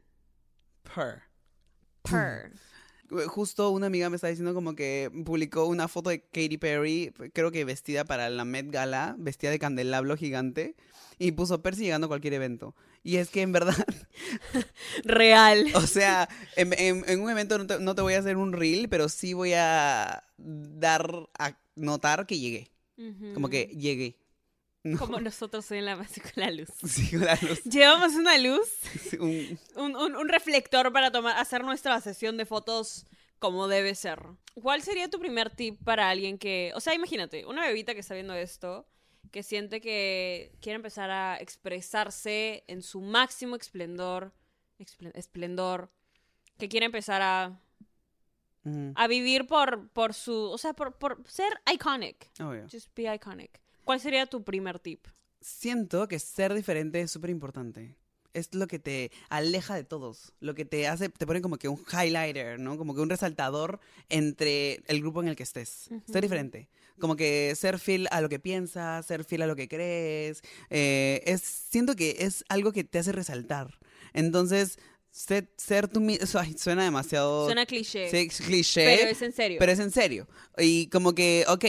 Per. 0.83 1.23
Per. 2.03 2.51
Justo 3.27 3.69
una 3.69 3.87
amiga 3.87 4.09
me 4.09 4.15
está 4.15 4.27
diciendo 4.27 4.53
como 4.53 4.75
que 4.75 5.11
publicó 5.25 5.65
una 5.65 5.87
foto 5.87 6.09
de 6.09 6.21
Katy 6.21 6.57
Perry, 6.57 7.13
creo 7.33 7.51
que 7.51 7.63
vestida 7.65 8.03
para 8.05 8.29
la 8.29 8.45
Met 8.45 8.71
Gala, 8.71 9.15
vestida 9.19 9.51
de 9.51 9.59
candelabro 9.59 10.17
gigante, 10.17 10.75
y 11.19 11.31
puso 11.33 11.61
Percy 11.61 11.83
llegando 11.83 12.05
a 12.05 12.07
cualquier 12.09 12.33
evento. 12.33 12.75
Y 13.03 13.17
es 13.17 13.29
que 13.29 13.41
en 13.41 13.51
verdad, 13.51 13.75
Real. 15.03 15.67
o 15.75 15.81
sea, 15.81 16.27
en, 16.55 16.73
en- 16.77 17.03
en 17.07 17.21
un 17.21 17.29
evento 17.29 17.57
no 17.57 17.67
te, 17.67 17.79
no 17.79 17.95
te 17.95 18.01
voy 18.01 18.13
a 18.13 18.19
hacer 18.19 18.37
un 18.37 18.53
reel, 18.53 18.89
pero 18.89 19.09
sí 19.09 19.33
voy 19.33 19.53
a 19.53 20.23
dar 20.37 21.29
a 21.37 21.57
notar 21.75 22.25
que 22.25 22.39
llegué. 22.39 22.71
Como 23.33 23.49
que 23.49 23.65
llegué. 23.77 24.15
Como 24.99 25.19
nosotros 25.19 25.69
en 25.71 25.85
la 25.85 25.95
base 25.95 26.21
con 26.21 26.31
la 26.35 26.51
luz. 26.51 26.69
Sí, 26.87 27.09
con 27.11 27.21
la 27.25 27.35
luz. 27.41 27.63
Llevamos 27.63 28.13
una 28.13 28.37
luz, 28.37 28.67
Sí, 29.09 29.17
un- 29.17 29.59
un, 29.75 29.95
un- 29.95 30.15
un 30.15 30.29
reflector 30.29 30.91
para 30.93 31.11
tomar, 31.11 31.37
hacer 31.37 31.63
nuestra 31.63 31.99
sesión 32.01 32.37
de 32.37 32.45
fotos 32.45 33.05
como 33.39 33.67
debe 33.67 33.95
ser. 33.95 34.21
¿Cuál 34.53 34.81
sería 34.81 35.09
tu 35.09 35.19
primer 35.19 35.49
tip 35.49 35.81
para 35.83 36.09
alguien 36.09 36.37
que, 36.37 36.71
o 36.75 36.79
sea, 36.79 36.93
imagínate, 36.93 37.45
una 37.45 37.65
bebita 37.65 37.93
que 37.93 37.99
está 37.99 38.13
viendo 38.13 38.33
esto, 38.33 38.87
que 39.31 39.43
siente 39.43 39.81
que 39.81 40.51
quiere 40.61 40.75
empezar 40.77 41.09
a 41.09 41.37
expresarse 41.39 42.63
en 42.67 42.81
su 42.81 43.01
máximo 43.01 43.55
esplendor, 43.55 44.33
esplendor, 45.13 45.89
que 46.57 46.69
quiere 46.69 46.85
empezar 46.85 47.21
a, 47.21 47.59
Ujú. 48.63 48.93
a 48.95 49.07
vivir 49.07 49.45
por, 49.47 49.89
por 49.89 50.13
su, 50.13 50.33
o 50.33 50.57
sea, 50.57 50.73
por, 50.73 50.97
por 50.97 51.21
ser 51.27 51.51
iconic. 51.71 52.29
Obvio. 52.39 52.67
Just 52.71 52.87
be 52.95 53.13
iconic. 53.13 53.59
¿Cuál 53.85 53.99
sería 53.99 54.25
tu 54.25 54.43
primer 54.43 54.79
tip? 54.79 55.07
Siento 55.41 56.07
que 56.07 56.19
ser 56.19 56.53
diferente 56.53 56.99
es 56.99 57.11
súper 57.11 57.29
importante. 57.29 57.95
Es 58.33 58.53
lo 58.53 58.67
que 58.67 58.79
te 58.79 59.11
aleja 59.29 59.75
de 59.75 59.83
todos. 59.83 60.33
Lo 60.41 60.55
que 60.55 60.65
te 60.65 60.87
hace, 60.87 61.07
te 61.07 61.25
pone 61.25 61.41
como 61.41 61.57
que 61.57 61.69
un 61.69 61.81
highlighter, 61.89 62.59
¿no? 62.59 62.77
Como 62.77 62.93
que 62.93 63.01
un 63.01 63.09
resaltador 63.09 63.79
entre 64.09 64.83
el 64.87 64.99
grupo 64.99 65.21
en 65.21 65.29
el 65.29 65.35
que 65.35 65.43
estés. 65.43 65.87
Ujú. 65.89 66.11
Ser 66.11 66.23
diferente. 66.23 66.67
Como 66.99 67.15
que 67.15 67.53
ser 67.55 67.79
fiel 67.79 68.07
a 68.11 68.21
lo 68.21 68.27
que 68.27 68.39
piensas, 68.39 69.05
ser 69.05 69.23
fiel 69.23 69.43
a 69.43 69.47
lo 69.47 69.55
que 69.55 69.67
crees. 69.67 70.41
eh, 70.69 71.21
es, 71.25 71.41
siento 71.41 71.95
que 71.95 72.17
es 72.19 72.43
algo 72.49 72.71
que 72.71 72.83
te 72.83 72.99
hace 72.99 73.11
resaltar. 73.11 73.77
Entonces, 74.13 74.79
ser, 75.11 75.49
ser 75.57 75.87
tú 75.87 76.01
mismo. 76.01 76.25
Suena 76.57 76.83
demasiado. 76.83 77.45
Suena 77.45 77.65
cliché, 77.65 78.09
sí, 78.09 78.43
cliché. 78.43 78.83
pero 78.83 79.11
es 79.11 79.21
en 79.21 79.31
serio. 79.31 79.59
Pero 79.59 79.71
es 79.71 79.79
en 79.79 79.91
serio. 79.91 80.27
Y 80.57 80.87
como 80.87 81.13
que, 81.13 81.45
ok, 81.47 81.65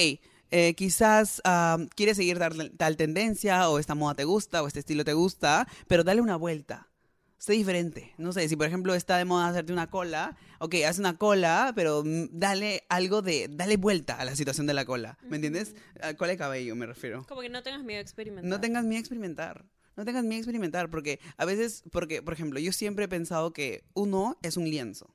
eh, 0.59 0.73
quizás 0.75 1.43
ah, 1.45 1.77
quieres 1.95 2.17
seguir 2.17 2.39
tal, 2.39 2.73
tal 2.79 2.97
tendencia 2.97 3.69
o 3.69 3.79
esta 3.79 3.95
moda 3.95 4.15
te 4.15 4.25
gusta 4.25 4.63
o 4.63 4.67
este 4.67 4.79
estilo 4.79 5.05
te 5.05 5.13
gusta, 5.13 5.69
pero 5.87 6.03
dale 6.03 6.23
una 6.23 6.37
vuelta. 6.37 6.89
Sé 7.37 7.53
diferente. 7.53 8.15
No 8.17 8.33
sé, 8.33 8.49
si 8.49 8.57
por 8.57 8.67
ejemplo 8.67 8.95
está 8.95 9.19
de 9.19 9.27
moda 9.27 9.49
hacerte 9.49 9.75
una 9.75 9.91
cola, 9.91 10.35
ok, 10.59 10.77
haz 10.89 10.99
una 10.99 11.19
cola, 11.19 11.75
pero 11.77 12.03
mm, 12.03 12.29
dale 12.33 12.85
algo 12.89 13.21
de, 13.21 13.49
dale 13.51 13.77
vuelta 13.77 14.15
a 14.15 14.25
la 14.25 14.35
situación 14.35 14.67
de 14.67 14.73
la 14.73 14.87
cola. 14.87 15.19
¿Me 15.29 15.37
entiendes? 15.37 15.75
A 16.01 16.15
cola 16.15 16.31
de 16.31 16.39
cabello 16.39 16.75
me 16.75 16.87
refiero. 16.87 17.27
Como 17.29 17.43
que 17.43 17.51
no 17.51 17.63
tengas 17.63 17.85
miedo 17.85 17.99
a 17.99 18.03
experimentar. 18.03 18.49
No 18.49 18.59
tengas 18.59 18.85
miedo 18.85 18.97
a 18.97 19.01
experimentar. 19.01 19.67
No 19.95 20.07
tengas 20.07 20.25
miedo 20.25 20.37
a 20.37 20.39
experimentar, 20.39 20.89
porque 20.89 21.21
a 21.37 21.45
veces, 21.45 21.85
porque, 21.93 22.23
por 22.23 22.33
ejemplo, 22.33 22.59
yo 22.61 22.73
siempre 22.73 23.05
he 23.05 23.09
pensado 23.09 23.53
que 23.53 23.85
uno 23.93 24.39
es 24.41 24.57
un 24.57 24.65
lienzo. 24.65 25.15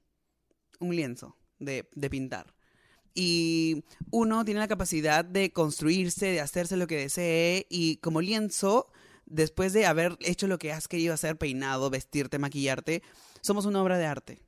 Un 0.79 0.95
lienzo 0.95 1.36
de, 1.57 1.89
de 1.95 2.10
pintar. 2.12 2.53
Y 3.13 3.84
uno 4.10 4.46
tiene 4.46 4.60
la 4.60 4.68
capacidad 4.68 5.25
de 5.25 5.51
construirse, 5.51 6.27
de 6.27 6.41
hacerse 6.41 6.77
lo 6.77 6.88
que 6.88 6.98
desee, 6.98 7.65
y 7.70 7.98
como 7.98 8.22
lienzo, 8.22 8.91
después 9.25 9.74
de 9.74 9.86
haber 9.86 10.18
hecho 10.22 10.48
lo 10.48 10.58
que 10.58 10.72
has 10.72 10.88
querido 10.88 11.13
hacer, 11.13 11.38
peinado, 11.38 11.89
vestirte, 11.89 12.39
maquillarte, 12.39 13.01
somos 13.41 13.65
una 13.65 13.82
obra 13.82 13.98
de 13.98 14.06
arte. 14.06 14.39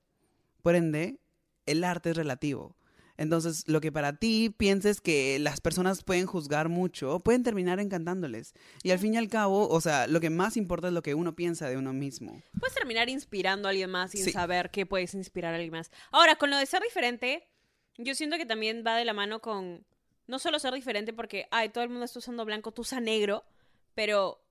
Por 0.62 0.75
ende, 0.75 1.20
el 1.65 1.84
arte 1.84 2.12
es 2.12 2.17
relativo. 2.17 2.75
Entonces, 3.15 3.63
lo 3.67 3.79
que 3.79 3.91
para 3.91 4.17
ti 4.17 4.50
pienses 4.58 5.00
que 5.00 5.38
las 5.38 5.62
personas 5.62 6.03
pueden 6.03 6.25
juzgar 6.25 6.67
mucho, 6.67 7.20
pueden 7.20 7.43
terminar 7.43 7.79
encantándoles. 7.79 8.53
Y 8.82 8.89
al 8.89 8.98
fin 8.98 9.13
y 9.13 9.17
al 9.17 9.27
cabo, 9.29 9.70
o 9.70 9.82
sea, 9.82 10.08
lo 10.08 10.20
que 10.20 10.32
más 10.32 10.58
importa 10.58 10.88
es 10.88 10.93
lo 10.93 11.03
que 11.03 11.13
uno 11.13 11.36
piensa 11.36 11.70
de 11.70 11.77
uno 11.77 11.93
mismo. 11.93 12.41
Puedes 12.60 12.74
terminar 12.74 13.10
inspirando 13.10 13.67
a 13.67 13.72
alguien 13.72 13.91
más 13.91 14.12
sin 14.12 14.24
Sí. 14.25 14.32
saber 14.32 14.72
qué 14.72 14.88
puedes 14.88 15.13
inspirar 15.13 15.53
a 15.53 15.58
alguien 15.58 15.74
más. 15.74 15.91
Ahora, 16.12 16.38
con 16.38 16.50
lo 16.50 16.58
de 16.58 16.65
ser 16.65 16.82
diferente, 16.82 17.48
yo 17.97 18.15
siento 18.15 18.38
que 18.38 18.45
también 18.45 18.83
va 18.85 18.95
de 18.95 19.05
la 19.05 19.13
mano 19.13 19.41
con 19.41 19.85
no 20.27 20.39
solo 20.39 20.59
ser 20.59 20.73
diferente 20.73 21.13
porque, 21.13 21.47
ay, 21.51 21.69
todo 21.69 21.83
el 21.83 21.89
mundo 21.89 22.05
está 22.05 22.19
usando 22.19 22.45
blanco, 22.45 22.71
tú 22.71 22.81
usas 22.81 23.01
negro, 23.01 23.43
pero 23.93 24.41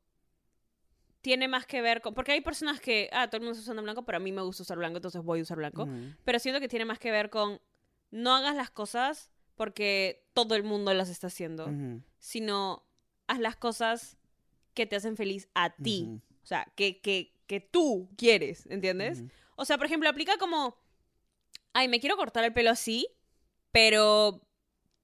tiene 1.22 1.49
más 1.49 1.66
que 1.66 1.80
ver 1.80 2.00
con... 2.00 2.14
Porque 2.14 2.32
hay 2.32 2.40
personas 2.40 2.80
que, 2.80 3.08
ah, 3.12 3.28
todo 3.28 3.38
el 3.38 3.42
mundo 3.42 3.52
está 3.52 3.62
usando 3.62 3.82
blanco, 3.82 4.04
pero 4.04 4.16
a 4.16 4.20
mí 4.20 4.32
me 4.32 4.42
gusta 4.42 4.62
usar 4.64 4.76
blanco, 4.76 4.96
entonces 4.99 5.22
voy 5.22 5.40
a 5.40 5.42
usar 5.42 5.56
blanco. 5.56 5.88
Pero 6.25 6.38
siento 6.38 6.61
que 6.61 6.68
tiene 6.68 6.84
más 6.84 6.99
que 6.99 7.11
ver 7.11 7.30
con 7.30 7.61
no 8.11 8.34
hagas 8.34 8.54
las 8.54 8.70
cosas 8.70 9.30
porque 9.54 10.26
todo 10.34 10.54
el 10.54 10.64
mundo 10.64 10.92
las 10.94 11.08
está 11.08 11.28
haciendo, 11.28 11.70
sino 12.18 12.84
haz 13.26 13.38
las 13.38 13.56
cosas 13.56 14.18
que 14.75 14.87
te 14.87 14.96
hacen 14.96 15.16
feliz 15.16 15.49
a 15.54 15.70
ti. 15.70 16.20
O 16.42 16.46
sea, 16.46 16.70
que, 16.75 17.00
que, 17.00 17.34
que 17.46 17.61
tú 17.61 18.11
quieres, 18.16 18.66
¿entiendes? 18.66 19.22
O 19.56 19.64
sea, 19.64 19.78
por 19.78 19.87
ejemplo, 19.87 20.08
aplica 20.08 20.37
como, 20.38 20.76
ay, 21.72 21.88
me 21.88 22.00
quiero 22.00 22.16
cortar 22.16 22.44
el 22.44 22.52
pelo 22.52 22.70
así, 22.70 23.06
pero, 23.73 24.41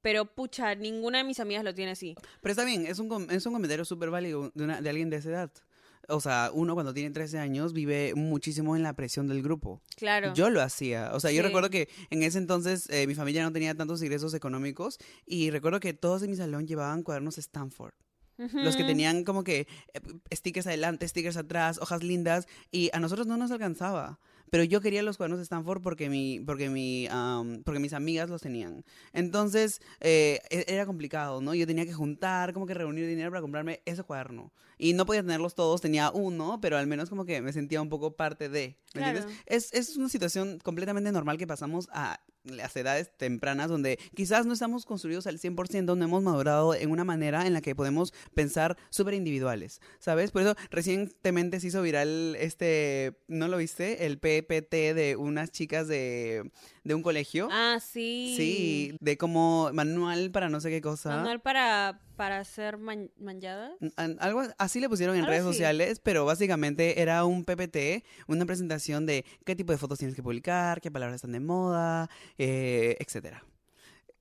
pero 0.02 0.26
pucha, 0.34 0.74
ninguna 0.74 1.18
de 1.18 1.24
mis 1.24 1.40
amigas 1.40 1.64
lo 1.64 1.74
tiene 1.74 1.92
así. 1.92 2.14
Pero 2.40 2.52
está 2.52 2.64
bien, 2.64 2.86
es 2.86 2.98
un, 2.98 3.28
es 3.30 3.44
un 3.46 3.52
comentario 3.52 3.84
súper 3.84 4.10
válido 4.10 4.50
de, 4.54 4.64
una- 4.64 4.80
de 4.80 4.88
alguien 4.90 5.10
de 5.10 5.16
esa 5.16 5.30
edad. 5.30 5.52
O 6.10 6.20
sea, 6.20 6.50
uno 6.54 6.72
cuando 6.72 6.94
tiene 6.94 7.10
13 7.10 7.38
años 7.38 7.74
vive 7.74 8.14
muchísimo 8.14 8.74
en 8.76 8.82
la 8.82 8.94
presión 8.94 9.26
del 9.28 9.42
grupo. 9.42 9.82
Claro. 9.96 10.32
Yo 10.32 10.48
lo 10.48 10.62
hacía. 10.62 11.10
O 11.12 11.20
sea, 11.20 11.30
yo 11.32 11.42
recuerdo 11.42 11.68
que 11.68 11.90
en 12.08 12.22
ese 12.22 12.38
entonces 12.38 12.88
eh, 12.88 13.06
mi 13.06 13.14
familia 13.14 13.42
no 13.42 13.52
tenía 13.52 13.74
tantos 13.74 14.02
ingresos 14.02 14.32
económicos 14.32 14.98
y 15.26 15.50
recuerdo 15.50 15.80
que 15.80 15.92
todos 15.92 16.22
en 16.22 16.30
mi 16.30 16.36
salón 16.36 16.66
llevaban 16.66 17.02
cuadernos 17.02 17.36
Stanford. 17.36 17.92
Los 18.38 18.76
que 18.76 18.84
tenían 18.84 19.24
como 19.24 19.42
que 19.42 19.66
eh, 19.92 20.00
stickers 20.32 20.68
adelante, 20.68 21.08
stickers 21.08 21.36
atrás, 21.36 21.78
hojas 21.78 22.04
lindas 22.04 22.46
y 22.70 22.88
a 22.94 23.00
nosotros 23.00 23.26
no 23.26 23.36
nos 23.36 23.50
alcanzaba. 23.50 24.20
Pero 24.50 24.64
yo 24.64 24.80
quería 24.80 25.02
los 25.02 25.16
cuadernos 25.16 25.38
de 25.38 25.44
Stanford 25.44 25.82
porque 25.82 26.08
mi, 26.08 26.40
porque 26.40 26.68
mi, 26.70 27.06
am, 27.10 27.62
porque 27.64 27.80
mis 27.80 27.92
amigas 27.92 28.30
los 28.30 28.42
tenían. 28.42 28.84
Entonces 29.12 29.80
eh, 30.00 30.40
e- 30.50 30.64
era 30.68 30.86
complicado, 30.86 31.40
¿no? 31.40 31.54
Yo 31.54 31.66
tenía 31.66 31.84
que 31.84 31.92
juntar, 31.92 32.52
como 32.52 32.66
que 32.66 32.74
reunir 32.74 33.06
dinero 33.06 33.30
para 33.30 33.40
comprarme 33.40 33.82
ese 33.84 34.02
cuaderno. 34.02 34.52
Y 34.78 34.92
no 34.92 35.06
podía 35.06 35.22
tenerlos 35.22 35.54
todos, 35.54 35.80
tenía 35.80 36.10
uno, 36.12 36.60
pero 36.60 36.76
al 36.78 36.86
menos 36.86 37.10
como 37.10 37.24
que 37.24 37.42
me 37.42 37.52
sentía 37.52 37.82
un 37.82 37.88
poco 37.88 38.14
parte 38.16 38.48
de. 38.48 38.78
¿Me 38.94 39.02
Claro. 39.02 39.18
entiendes? 39.18 39.42
Es, 39.46 39.72
es 39.74 39.96
una 39.96 40.08
situación 40.08 40.58
completamente 40.62 41.10
normal 41.10 41.36
que 41.36 41.46
pasamos 41.46 41.88
a 41.92 42.20
las 42.56 42.76
edades 42.76 43.10
tempranas 43.16 43.68
donde 43.68 43.98
quizás 44.14 44.46
no 44.46 44.52
estamos 44.52 44.84
construidos 44.84 45.26
al 45.26 45.38
100%, 45.38 45.96
no 45.96 46.04
hemos 46.04 46.22
madurado 46.22 46.74
en 46.74 46.90
una 46.90 47.04
manera 47.04 47.46
en 47.46 47.52
la 47.52 47.60
que 47.60 47.74
podemos 47.74 48.12
pensar 48.34 48.76
súper 48.90 49.14
individuales, 49.14 49.80
¿sabes? 49.98 50.30
Por 50.30 50.42
eso 50.42 50.56
recientemente 50.70 51.60
se 51.60 51.68
hizo 51.68 51.82
viral 51.82 52.36
este, 52.38 53.18
¿no 53.28 53.48
lo 53.48 53.56
viste? 53.58 54.06
El 54.06 54.18
PPT 54.18 54.94
de 54.94 55.16
unas 55.18 55.50
chicas 55.50 55.88
de, 55.88 56.50
de 56.84 56.94
un 56.94 57.02
colegio. 57.02 57.48
Ah, 57.50 57.78
sí. 57.80 58.34
Sí, 58.36 58.96
de 59.00 59.16
como 59.16 59.70
manual 59.72 60.30
para 60.30 60.48
no 60.48 60.60
sé 60.60 60.70
qué 60.70 60.80
cosa. 60.80 61.10
Manual 61.16 61.40
para, 61.40 62.00
para 62.18 62.40
hacer 62.40 62.76
man- 62.78 63.10
manlladas. 63.16 63.70
An- 63.96 64.18
Algo 64.20 64.42
así 64.58 64.80
le 64.80 64.88
pusieron 64.88 65.16
en 65.16 65.24
redes 65.24 65.44
sociales, 65.44 66.00
pero 66.02 66.24
básicamente 66.24 67.00
era 67.00 67.24
un 67.24 67.44
PPT, 67.44 68.04
una 68.26 68.44
presentación 68.44 69.06
de 69.06 69.24
qué 69.46 69.54
tipo 69.56 69.72
de 69.72 69.78
fotos 69.78 69.98
tienes 70.00 70.16
que 70.16 70.22
publicar, 70.22 70.80
qué 70.80 70.90
palabras 70.90 71.14
están 71.16 71.32
de 71.32 71.40
moda, 71.40 72.10
eh, 72.36 72.96
etcétera. 72.98 73.44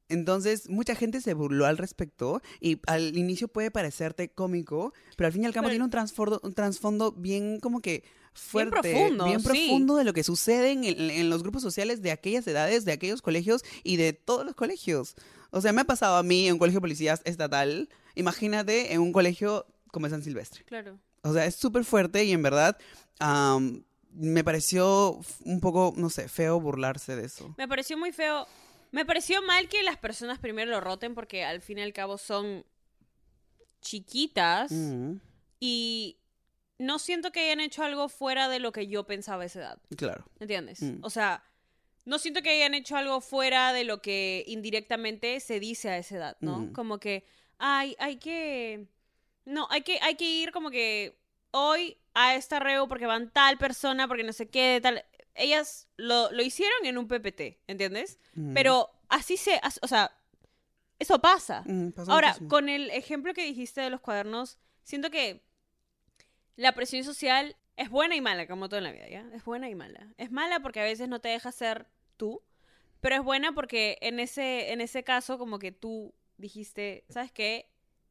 Entonces, 0.09 0.69
mucha 0.69 0.95
gente 0.95 1.21
se 1.21 1.33
burló 1.33 1.65
al 1.65 1.77
respecto 1.77 2.41
y 2.61 2.79
al 2.87 3.17
inicio 3.17 3.47
puede 3.47 3.71
parecerte 3.71 4.29
cómico, 4.29 4.93
pero 5.15 5.27
al 5.27 5.33
fin 5.33 5.43
y 5.43 5.45
al 5.45 5.53
cabo 5.53 5.65
Pero- 5.65 5.73
tiene 5.73 5.85
un 5.85 5.91
trasfondo, 5.91 6.39
un 6.43 6.53
trasfondo 6.53 7.11
bien 7.11 7.59
como 7.59 7.81
que 7.81 8.03
fuerte, 8.33 8.93
profundo, 8.93 9.25
bien 9.25 9.39
sí. 9.39 9.45
profundo 9.45 9.95
de 9.95 10.03
lo 10.03 10.13
que 10.13 10.23
sucede 10.23 10.71
en, 10.71 11.29
los 11.29 11.41
grupos 11.41 11.61
sociales 11.61 12.01
de 12.01 12.11
aquellas 12.11 12.47
edades, 12.47 12.85
de 12.85 12.91
aquellos 12.91 13.21
colegios 13.21 13.63
y 13.83 13.97
de 13.97 14.13
todos 14.13 14.45
los 14.45 14.55
colegios. 14.55 15.15
O 15.49 15.61
sea, 15.61 15.73
me 15.73 15.81
ha 15.81 15.85
pasado 15.85 16.17
a 16.17 16.23
mí 16.23 16.47
en 16.47 16.53
un 16.53 16.59
colegio 16.59 16.77
de 16.77 16.81
policías 16.81 17.21
estatal, 17.25 17.89
imagínate 18.15 18.93
en 18.93 19.01
un 19.01 19.11
colegio 19.11 19.65
como 19.91 20.07
San 20.07 20.23
Silvestre. 20.23 20.63
Claro. 20.65 20.99
O 21.23 21.33
sea, 21.33 21.45
es 21.45 21.55
súper 21.55 21.83
fuerte 21.83 22.23
y 22.23 22.31
en 22.31 22.43
verdad 22.43 22.77
me 24.13 24.43
pareció 24.43 25.19
un 25.45 25.59
poco, 25.59 25.93
no 25.95 26.09
sé, 26.09 26.27
feo 26.27 26.59
burlarse 26.59 27.15
de 27.15 27.25
eso. 27.25 27.53
Me 27.57 27.67
pareció 27.67 27.97
muy 27.97 28.11
feo. 28.11 28.47
Me 28.91 29.05
pareció 29.05 29.41
mal 29.41 29.67
que 29.67 29.83
las 29.83 29.97
personas 29.97 30.39
primero 30.39 30.71
lo 30.71 30.81
roten 30.81 31.13
porque 31.15 31.43
al 31.43 31.61
fin 31.61 31.77
y 31.79 31.81
al 31.81 31.93
cabo 31.93 32.17
son 32.17 32.65
chiquitas 33.81 34.71
Mm, 34.71 35.15
y 35.59 36.17
no 36.79 36.99
siento 36.99 37.31
que 37.31 37.39
hayan 37.41 37.59
hecho 37.59 37.83
algo 37.83 38.09
fuera 38.09 38.49
de 38.49 38.59
lo 38.59 38.71
que 38.71 38.87
yo 38.87 39.05
pensaba 39.05 39.43
a 39.43 39.45
esa 39.45 39.59
edad. 39.59 39.79
claro. 39.95 40.25
¿Entiendes? 40.39 40.81
Mm. 40.81 40.99
O 41.01 41.09
sea, 41.09 41.43
no 42.05 42.19
siento 42.19 42.41
que 42.41 42.49
hayan 42.49 42.73
hecho 42.73 42.95
algo 42.95 43.21
fuera 43.21 43.73
de 43.73 43.83
lo 43.83 44.01
que 44.01 44.43
indirectamente 44.47 45.39
se 45.39 45.59
dice 45.59 45.89
a 45.89 45.97
esa 45.97 46.15
edad, 46.17 46.37
¿no? 46.39 46.59
Mm. 46.59 46.73
Como 46.73 46.99
que, 46.99 47.25
ay, 47.57 47.95
hay 47.99 48.17
que... 48.17 48.87
No, 49.45 49.67
hay 49.71 49.81
que, 49.81 49.99
hay 50.01 50.15
que 50.15 50.29
ir 50.29 50.51
como 50.51 50.69
que 50.69 51.17
hoy 51.51 51.97
a 52.13 52.35
esta 52.35 52.59
reo 52.59 52.87
porque 52.87 53.05
van 53.05 53.31
tal 53.31 53.57
persona, 53.57 54.07
porque 54.07 54.23
no 54.23 54.33
sé 54.33 54.49
qué, 54.49 54.79
tal... 54.81 55.03
Ellas 55.37 55.87
lo, 55.97 56.31
lo 56.31 56.41
hicieron 56.43 56.85
en 56.85 56.97
un 56.97 57.07
PPT, 57.07 57.59
¿entiendes? 57.67 58.19
Mm. 58.33 58.53
Pero 58.53 58.89
así 59.09 59.37
se... 59.37 59.59
as- 59.61 59.79
O 59.81 59.87
sea, 59.87 60.11
eso 60.99 61.19
pasa. 61.19 61.63
Mm, 61.65 61.89
Ahora, 62.07 62.27
muchísimo. 62.29 62.49
con 62.49 62.69
el 62.69 62.89
ejemplo 62.91 63.33
que 63.33 63.43
dijiste 63.45 63.81
de 63.81 63.89
los 63.89 64.01
cuadernos, 64.01 64.57
siento 64.83 65.09
que 65.11 65.43
la 66.55 66.73
presión 66.73 67.03
social 67.03 67.55
es 67.75 67.89
buena 67.89 68.15
y 68.15 68.21
mala, 68.21 68.47
como 68.47 68.67
todo 68.69 68.79
en 68.79 68.83
la 68.85 68.91
vida, 68.91 69.07
¿ya? 69.09 69.25
Es 69.33 69.43
buena 69.45 69.69
y 69.69 69.75
mala. 69.75 70.13
Es 70.17 70.31
mala 70.31 70.59
porque 70.59 70.79
a 70.79 70.83
veces 70.83 71.07
no 71.07 71.19
te 71.21 71.29
deja 71.29 71.51
ser 71.51 71.87
tú, 72.17 72.41
pero 72.99 73.15
es 73.15 73.23
buena 73.23 73.51
porque 73.53 73.97
en 74.01 74.19
ese, 74.19 74.71
en 74.71 74.81
ese 74.81 75.03
caso 75.03 75.37
como 75.37 75.59
que 75.59 75.71
tú 75.71 76.13
dijiste, 76.37 77.05
¿sabes 77.09 77.31
qué? 77.31 77.69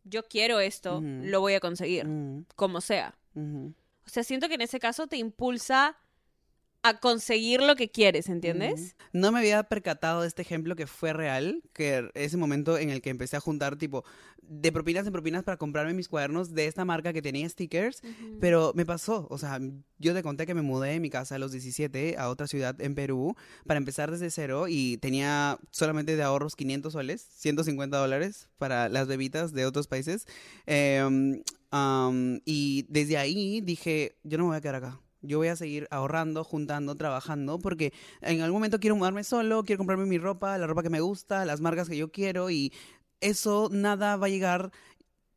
yo 0.08 0.22
quiero 0.28 0.60
esto, 0.60 0.98
Ujú. 0.98 1.04
lo 1.24 1.40
voy 1.40 1.54
a 1.54 1.60
conseguir, 1.60 2.06
como 2.54 2.80
sea. 2.80 3.18
ujú. 3.34 3.74
O 4.06 4.08
sea, 4.08 4.22
siento 4.22 4.46
que 4.46 4.54
en 4.54 4.60
ese 4.60 4.78
caso 4.78 5.08
te 5.08 5.16
impulsa 5.16 5.98
a 6.88 7.00
conseguir 7.00 7.60
lo 7.62 7.74
que 7.74 7.90
quieres, 7.90 8.28
¿entiendes? 8.28 8.96
No 9.12 9.32
me 9.32 9.40
había 9.40 9.62
percatado 9.64 10.22
de 10.22 10.28
este 10.28 10.42
ejemplo 10.42 10.76
que 10.76 10.86
fue 10.86 11.12
real, 11.12 11.62
que 11.72 12.10
ese 12.14 12.36
momento 12.36 12.78
en 12.78 12.90
el 12.90 13.02
que 13.02 13.10
empecé 13.10 13.36
a 13.36 13.40
juntar 13.40 13.76
tipo 13.76 14.04
de 14.48 14.70
propinas 14.70 15.06
en 15.06 15.12
propinas 15.12 15.42
para 15.42 15.56
comprarme 15.56 15.94
mis 15.94 16.08
cuadernos 16.08 16.54
de 16.54 16.66
esta 16.66 16.84
marca 16.84 17.12
que 17.12 17.22
tenía 17.22 17.48
stickers, 17.48 18.02
pero 18.40 18.72
me 18.76 18.86
pasó, 18.86 19.26
o 19.30 19.38
sea, 19.38 19.58
yo 19.98 20.14
te 20.14 20.22
conté 20.22 20.46
que 20.46 20.54
me 20.54 20.62
mudé 20.62 20.90
de 20.90 21.00
mi 21.00 21.10
casa 21.10 21.34
a 21.34 21.38
los 21.38 21.50
17 21.52 22.16
a 22.18 22.28
otra 22.28 22.46
ciudad 22.46 22.80
en 22.80 22.94
Perú 22.94 23.34
para 23.66 23.78
empezar 23.78 24.10
desde 24.10 24.30
cero 24.30 24.66
y 24.68 24.98
tenía 24.98 25.58
solamente 25.70 26.14
de 26.14 26.22
ahorros 26.22 26.54
500 26.54 26.92
soles, 26.92 27.26
150 27.36 27.96
dólares 27.96 28.48
para 28.58 28.88
las 28.88 29.08
bebitas 29.08 29.52
de 29.52 29.66
otros 29.66 29.88
países. 29.88 30.26
Em, 30.66 31.42
y 32.44 32.86
desde 32.88 33.18
ahí 33.18 33.60
dije, 33.60 34.16
yo 34.22 34.38
no 34.38 34.44
me 34.44 34.50
voy 34.50 34.56
a 34.58 34.60
quedar 34.60 34.76
acá. 34.76 35.00
Yo 35.22 35.38
voy 35.38 35.48
a 35.48 35.56
seguir 35.56 35.88
ahorrando, 35.90 36.44
juntando, 36.44 36.94
trabajando, 36.94 37.58
porque 37.58 37.92
en 38.20 38.40
algún 38.42 38.58
momento 38.60 38.78
quiero 38.78 38.96
mudarme 38.96 39.24
solo, 39.24 39.64
quiero 39.64 39.78
comprarme 39.78 40.06
mi 40.06 40.18
ropa, 40.18 40.56
la 40.58 40.66
ropa 40.66 40.82
que 40.82 40.90
me 40.90 41.00
gusta, 41.00 41.44
las 41.44 41.60
marcas 41.60 41.88
que 41.88 41.96
yo 41.96 42.12
quiero 42.12 42.50
y 42.50 42.72
eso 43.20 43.68
nada 43.72 44.16
va 44.16 44.26
a 44.26 44.30
llegar 44.30 44.70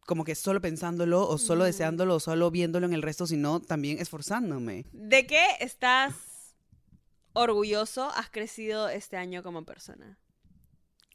como 0.06 0.24
que 0.26 0.36
solo 0.36 0.60
pensándolo 0.60 1.28
o 1.28 1.38
solo 1.38 1.64
Mm. 1.64 1.68
deseándolo 1.68 2.16
o 2.16 2.20
solo 2.20 2.50
viéndolo 2.52 2.86
en 2.88 2.94
el 2.94 3.02
resto, 3.04 3.26
sino 3.28 3.60
también 3.62 4.00
esforzándome. 4.00 4.86
¿De 4.92 5.26
qué 5.28 5.44
estás 5.60 6.56
orgulloso 7.34 8.10
has 8.10 8.30
crecido 8.30 8.90
este 8.90 9.18
año 9.18 9.44
como 9.44 9.64
persona? 9.66 10.18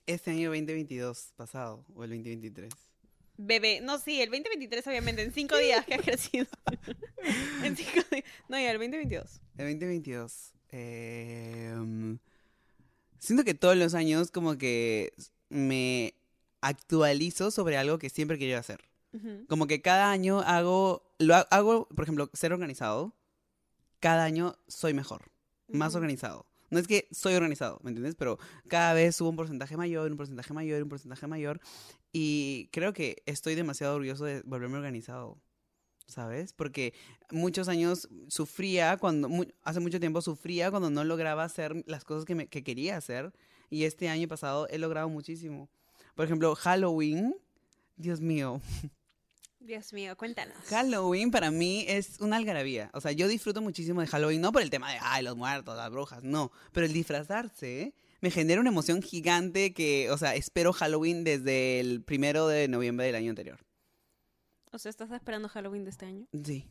Este 0.07 0.31
año 0.31 0.51
2022 0.51 1.33
pasado 1.37 1.85
o 1.95 2.05
el 2.05 2.11
2023. 2.11 2.73
Bebé, 3.37 3.81
no, 3.81 3.99
sí, 3.99 4.21
el 4.23 4.31
2023 4.31 4.87
obviamente, 4.87 5.23
en 5.23 5.33
cinco 5.33 5.57
días 5.57 5.85
que 5.85 5.95
has 5.95 6.03
crecido. 6.03 6.47
en 7.65 7.77
cinco 7.77 8.01
días. 8.11 8.25
No, 8.49 8.59
ya, 8.59 8.71
el 8.71 8.79
2022. 8.79 9.41
El 9.59 9.67
2022. 9.79 10.53
em, 10.71 12.19
siento 13.19 13.45
que 13.45 13.55
todos 13.55 13.77
los 13.77 13.95
años 13.95 14.31
como 14.31 14.57
que 14.59 15.13
me 15.49 16.15
actualizo 16.61 17.51
sobre 17.51 17.77
algo 17.77 17.99
que 17.99 18.11
siempre 18.11 18.39
quería 18.39 18.59
hacer. 18.59 18.81
Como 19.49 19.69
que 19.69 19.81
cada 19.81 20.11
año 20.11 20.41
hago, 20.41 21.09
lo 21.21 21.37
ha- 21.37 21.47
hago, 21.53 21.87
por 21.89 22.03
ejemplo, 22.03 22.31
ser 22.33 22.53
organizado. 22.53 23.15
Cada 24.01 24.25
año 24.25 24.57
soy 24.67 24.93
mejor, 24.93 25.31
más 25.69 25.95
organizado. 25.95 26.47
No 26.71 26.81
es 26.81 26.89
que 26.89 27.07
soy 27.13 27.35
organizado, 27.35 27.79
¿me 27.85 27.91
entiendes? 27.91 28.17
Pero 28.17 28.41
cada 28.67 28.93
vez 28.93 29.15
subo 29.15 29.29
un 29.29 29.37
porcentaje 29.37 29.77
mayor, 29.77 30.11
un 30.11 30.17
porcentaje 30.17 30.53
mayor, 30.53 30.83
un 30.83 30.89
porcentaje 30.89 31.27
mayor. 31.29 31.61
Y 32.17 32.69
creo 32.71 32.93
que 32.93 33.23
estoy 33.27 33.57
demasiado 33.57 33.97
orgulloso 33.97 34.25
de 34.25 34.41
volverme 34.43 34.77
organizado, 34.77 35.37
¿sabes? 36.07 36.53
Porque 36.53 36.95
muchos 37.33 37.67
años 37.69 38.09
sufría 38.29 38.97
cuando, 38.99 39.29
mu- 39.29 39.47
hace 39.65 39.81
mucho 39.81 39.99
tiempo 39.99 40.23
sufría 40.23 40.71
cuando 40.71 40.91
no 40.91 41.03
lograba 41.03 41.43
hacer 41.43 41.83
las 41.89 42.05
cosas 42.05 42.25
que, 42.25 42.37
me- 42.37 42.47
que 42.47 42.63
quería 42.63 42.97
hacer. 42.97 43.33
Y 43.69 43.83
este 43.83 44.09
año 44.09 44.29
pasado 44.29 44.69
he 44.69 44.79
logrado 44.79 45.09
muchísimo. 45.09 45.69
Por 46.15 46.25
ejemplo, 46.27 46.55
Halloween, 46.55 47.35
Dios 47.97 48.21
mío, 48.21 48.61
Dios 49.59 49.93
mío, 49.93 50.17
cuéntanos. 50.17 50.57
Halloween 50.69 51.33
para 51.33 51.51
mí 51.51 51.85
es 51.89 52.21
una 52.21 52.37
algarabía. 52.37 52.91
O 52.93 53.01
sea, 53.01 53.11
yo 53.11 53.27
disfruto 53.27 53.61
muchísimo 53.61 54.03
de 54.03 54.07
Halloween, 54.07 54.41
no 54.41 54.53
por 54.53 54.63
el 54.63 54.71
tema 54.71 54.93
de, 54.93 54.99
ay, 55.01 55.25
los 55.25 55.37
muertos, 55.37 55.77
las 55.77 55.91
brujas, 55.91 56.23
no. 56.23 56.53
Pero 56.73 56.87
el 56.87 56.93
disfrazarse 56.93 57.93
me 58.25 58.31
genera 58.31 58.59
una 58.59 58.71
emoción 58.71 59.03
gigante 59.03 59.75
que, 59.75 60.11
o 60.11 60.17
sea, 60.17 60.35
espero 60.35 60.73
Halloween 60.73 61.25
desde 61.25 61.79
el 61.79 62.03
primero 62.03 62.49
de 62.49 62.69
noviembre 62.69 63.05
del 63.05 63.17
año 63.17 63.29
anterior. 63.29 63.61
O 64.73 64.79
sea, 64.79 64.89
¿estás 64.89 65.11
esperando 65.11 65.51
Halloween 65.51 65.85
de 65.85 65.91
este 65.91 66.07
año? 66.07 66.27
Sí. 66.43 66.67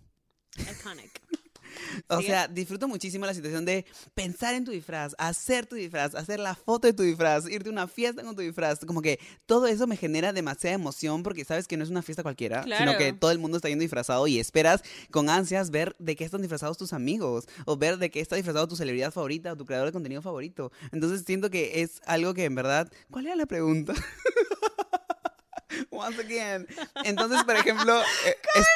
Iconic. 0.58 1.22
O 2.08 2.22
sea, 2.22 2.48
disfruto 2.48 2.88
muchísimo 2.88 3.26
la 3.26 3.34
situación 3.34 3.66
de 3.66 3.86
pensar 4.14 4.54
en 4.56 4.66
tu 4.66 4.72
disfraz, 4.72 5.16
hacer 5.18 5.66
tu 5.66 5.76
disfraz, 5.76 6.16
hacer 6.16 6.40
la 6.40 6.56
foto 6.56 6.88
de 6.88 6.94
tu 6.94 7.04
disfraz, 7.04 7.48
irte 7.50 7.70
a 7.70 7.72
una 7.72 7.88
fiesta 7.88 8.24
con 8.24 8.36
tu 8.36 8.42
disfraz. 8.42 8.80
Como 8.86 9.02
que 9.02 9.20
todo 9.46 9.68
eso 9.68 9.88
me 9.88 9.98
genera 9.98 10.34
demasiada 10.34 10.76
emoción 10.76 11.24
porque 11.24 11.46
sabes 11.46 11.68
que 11.68 11.78
no 11.78 11.84
es 11.84 11.90
una 11.90 12.02
fiesta 12.02 12.24
cualquiera, 12.24 12.64
sino 12.64 12.76
Claro. 12.76 12.98
que 12.98 13.14
todo 13.14 13.32
el 13.32 13.40
mundo 13.40 13.58
está 13.58 13.70
yendo 13.70 13.82
disfrazado 13.84 14.28
y 14.28 14.40
esperas 14.40 14.82
con 15.12 15.30
ansias 15.30 15.70
ver 15.72 15.96
de 16.00 16.16
qué 16.16 16.24
están 16.26 16.42
disfrazados 16.42 16.78
tus 16.78 16.94
amigos 16.94 17.46
o 17.66 17.78
ver 17.78 17.98
de 17.98 18.10
qué 18.12 18.20
está 18.20 18.36
disfrazado 18.36 18.68
tu 18.68 18.76
celebridad 18.76 19.12
favorita 19.12 19.54
o 19.54 19.58
tu 19.58 19.66
creador 19.66 19.88
de 19.88 19.94
contenido 19.94 20.22
favorito. 20.22 20.72
Entonces 20.92 21.24
siento 21.26 21.50
que 21.50 21.82
es 21.82 22.02
algo 22.06 22.34
que 22.34 22.46
en 22.46 22.56
verdad... 22.56 22.92
¿Cuál 23.12 23.28
era 23.28 23.36
la 23.36 23.46
pregunta? 23.46 23.94
Once 25.90 26.20
again. 26.22 26.68
Entonces, 27.04 27.44
por 27.44 27.56
ejemplo... 27.56 28.00
eh, 28.26 28.36
es- 28.56 28.68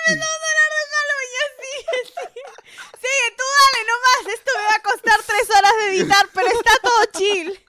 Sigue, 3.07 3.35
tú 3.37 3.43
dale 3.57 3.85
nomás. 3.87 4.37
Esto 4.37 4.51
me 4.57 4.63
va 4.63 4.75
a 4.75 4.83
costar 4.83 5.19
tres 5.25 5.49
horas 5.57 5.71
de 5.79 5.97
editar, 5.97 6.25
pero 6.33 6.47
está 6.47 6.71
todo 6.83 7.05
chill. 7.17 7.59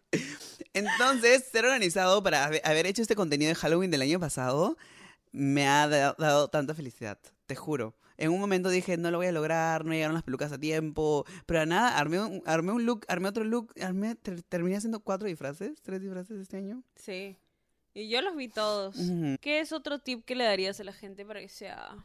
Entonces, 0.75 1.45
ser 1.51 1.65
organizado 1.65 2.23
para 2.23 2.45
haber- 2.45 2.87
hecho 2.87 3.03
este 3.03 3.15
contenido 3.17 3.49
de 3.49 3.55
Halloween 3.55 3.91
del 3.91 4.03
año 4.03 4.21
pasado 4.21 4.77
me 5.33 5.69
ha 5.69 5.89
da- 5.89 6.15
dado 6.19 6.49
tanta 6.49 6.75
felicidad, 6.75 7.19
te 7.47 7.55
juro. 7.57 7.95
En 8.17 8.31
un 8.33 8.41
momento 8.41 8.69
dije, 8.69 8.97
no 8.97 9.11
lo 9.11 9.19
voy 9.19 9.29
a 9.29 9.33
lograr, 9.33 9.85
no 9.85 9.93
llegaron 9.93 10.15
las 10.15 10.25
pelucas 10.25 10.51
a 10.53 10.59
tiempo, 10.59 11.25
pero 11.47 11.65
nada, 11.67 11.97
armé 11.99 12.21
un, 12.21 12.43
armé 12.47 12.73
un 12.73 12.85
look, 12.85 13.05
armé 13.09 13.29
otro 13.29 13.45
look, 13.45 13.73
armé, 13.81 14.15
ter- 14.17 14.43
terminé 14.43 14.77
haciendo 14.77 15.01
cuatro 15.01 15.29
disfraces, 15.29 15.81
tres 15.83 16.01
disfraces 16.01 16.39
este 16.41 16.57
año. 16.57 16.83
Sí. 16.97 17.37
Y 17.95 18.09
yo 18.09 18.21
los 18.23 18.35
vi 18.37 18.49
todos. 18.49 18.97
¿Qué 19.41 19.61
es 19.61 19.73
otro 19.73 19.99
tip 20.01 20.25
que 20.25 20.35
le 20.35 20.45
darías 20.45 20.79
a 20.81 20.85
la 20.85 20.93
gente 20.93 21.25
para 21.25 21.41
que 21.41 21.49
sea... 21.49 21.97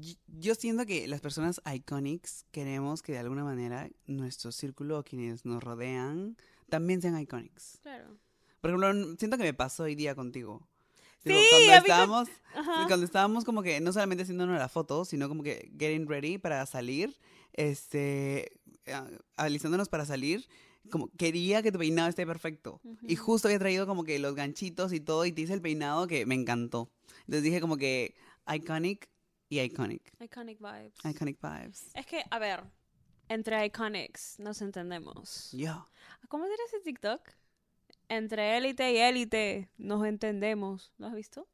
Y- 0.00 0.18
Yo 0.26 0.54
siento 0.54 0.86
que 0.86 1.06
las 1.08 1.20
personas 1.20 1.60
iconics 1.72 2.44
queremos 2.50 3.02
que 3.02 3.12
de 3.12 3.18
alguna 3.18 3.44
manera 3.44 3.88
nuestro 4.06 4.52
círculo 4.52 4.98
o 4.98 5.04
quienes 5.04 5.44
nos 5.44 5.62
rodean 5.62 6.36
también 6.68 7.02
sean 7.02 7.18
iconics. 7.20 7.78
Claro. 7.82 8.16
Por 8.60 8.70
ejemplo, 8.70 9.16
siento 9.18 9.36
que 9.36 9.42
me 9.44 9.54
pasó 9.54 9.84
hoy 9.84 9.94
día 9.94 10.14
contigo. 10.14 10.66
Sí, 11.24 11.32
cuando 11.50 11.72
estábamos, 11.74 12.28
Ajá. 12.54 12.86
cuando 12.88 13.06
estábamos 13.06 13.44
como 13.44 13.62
que 13.62 13.80
no 13.80 13.92
solamente 13.92 14.22
haciéndonos 14.22 14.58
la 14.58 14.68
foto, 14.68 15.04
sino 15.04 15.28
como 15.28 15.42
que 15.44 15.70
getting 15.78 16.08
ready 16.08 16.38
para 16.38 16.64
salir, 16.66 17.16
este, 17.52 18.50
ah, 18.88 19.08
alistándonos 19.36 19.88
para 19.88 20.04
salir, 20.04 20.48
como 20.90 21.08
quería 21.16 21.62
que 21.62 21.70
tu 21.70 21.78
peinado 21.78 22.08
esté 22.08 22.26
perfecto. 22.26 22.80
Y 23.06 23.14
Ujú. 23.14 23.24
justo 23.24 23.48
había 23.48 23.60
traído 23.60 23.86
como 23.86 24.02
que 24.02 24.18
los 24.18 24.34
ganchitos 24.34 24.92
y 24.92 24.98
todo 25.00 25.24
y 25.24 25.30
te 25.32 25.42
hice 25.42 25.54
el 25.54 25.60
peinado 25.62 26.08
que 26.08 26.26
me 26.26 26.34
encantó. 26.34 26.90
Entonces 27.20 27.42
dije 27.44 27.60
como 27.60 27.76
que 27.76 28.16
iconic 28.52 29.08
y 29.52 29.60
iconic. 29.60 30.14
Iconic 30.18 30.58
vibes. 30.60 30.94
Iconic 31.04 31.38
vibes. 31.42 31.90
Es 31.94 32.06
que, 32.06 32.24
a 32.30 32.38
ver, 32.38 32.64
entre 33.28 33.66
iconics 33.66 34.38
nos 34.38 34.62
entendemos. 34.62 35.52
Yo. 35.52 35.90
¿Cómo 36.28 36.46
era 36.46 36.54
ese 36.68 36.80
TikTok? 36.80 37.20
Entre 38.08 38.56
élite 38.56 38.90
y 38.92 38.96
élite 38.96 39.68
nos 39.76 40.06
entendemos. 40.06 40.94
¿Lo 40.96 41.08
has 41.08 41.14
visto? 41.14 41.46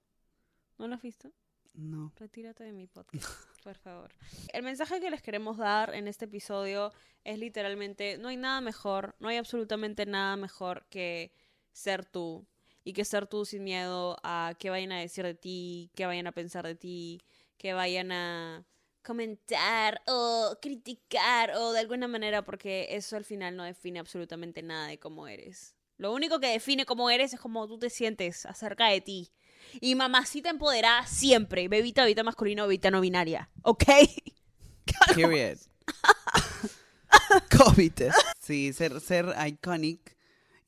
¿No 0.78 0.87
lo 0.87 0.94
has 0.94 1.02
visto? 1.02 1.32
No. 1.74 2.12
Retírate 2.14 2.62
de 2.62 2.72
mi 2.72 2.87
podcast, 2.87 3.26
por 3.64 3.76
favor. 3.76 4.14
El 4.52 4.62
mensaje 4.62 5.00
que 5.00 5.11
les 5.11 5.20
queremos 5.20 5.56
dar 5.56 5.92
en 5.92 6.06
este 6.06 6.26
episodio 6.26 6.92
es 7.24 7.37
literalmente, 7.40 8.16
no 8.18 8.28
hay 8.28 8.37
nada 8.37 8.61
mejor, 8.61 9.16
no 9.18 9.26
hay 9.26 9.38
absolutamente 9.38 10.06
nada 10.06 10.37
mejor 10.37 10.87
que 10.88 11.32
ser 11.72 12.04
tú. 12.04 12.46
Y 12.84 12.92
que 12.92 13.04
ser 13.04 13.26
tú 13.26 13.44
sin 13.44 13.64
miedo 13.64 14.16
a 14.22 14.54
qué 14.56 14.70
vayan 14.70 14.92
a 14.92 15.00
decir 15.00 15.24
de 15.24 15.34
ti, 15.34 15.90
qué 15.96 16.06
vayan 16.06 16.26
a 16.28 16.32
pensar 16.32 16.64
de 16.64 16.74
ti, 16.74 17.20
que 17.59 17.75
vayan 17.75 18.12
a 18.12 18.64
comentar 19.03 20.03
o 20.07 20.57
criticar 20.61 21.53
o 21.57 21.73
de 21.73 21.81
alguna 21.81 22.09
manera, 22.09 22.44
porque 22.44 22.88
eso 22.90 23.16
al 23.16 23.25
final 23.25 23.57
no 23.57 23.64
define 23.64 23.99
absolutamente 23.99 24.62
nada 24.62 24.87
de 24.87 24.99
cómo 24.99 25.29
eres. 25.29 25.75
Lo 25.97 26.12
único 26.12 26.38
que 26.38 26.49
define 26.49 26.87
cómo 26.87 27.11
eres 27.11 27.33
es 27.33 27.40
cómo 27.40 27.66
tú 27.66 27.79
te 27.79 27.90
sientes 27.90 28.47
acerca 28.47 28.87
de 28.88 29.01
ti. 29.01 29.33
Y 29.81 29.97
mamacita 29.97 30.49
empoderada 30.49 31.07
siempre. 31.07 31.68
Bebita, 31.68 32.03
bebita 32.03 32.23
masculino, 32.23 32.62
bebita 32.64 32.90
no 32.90 33.01
binaria. 33.01 33.51
¿Ok? 33.62 33.85
Period. 35.14 35.59
COVID. 37.59 38.12
Sí, 38.40 38.73
ser, 38.73 39.01
ser 39.01 39.35
iconic. 39.47 40.16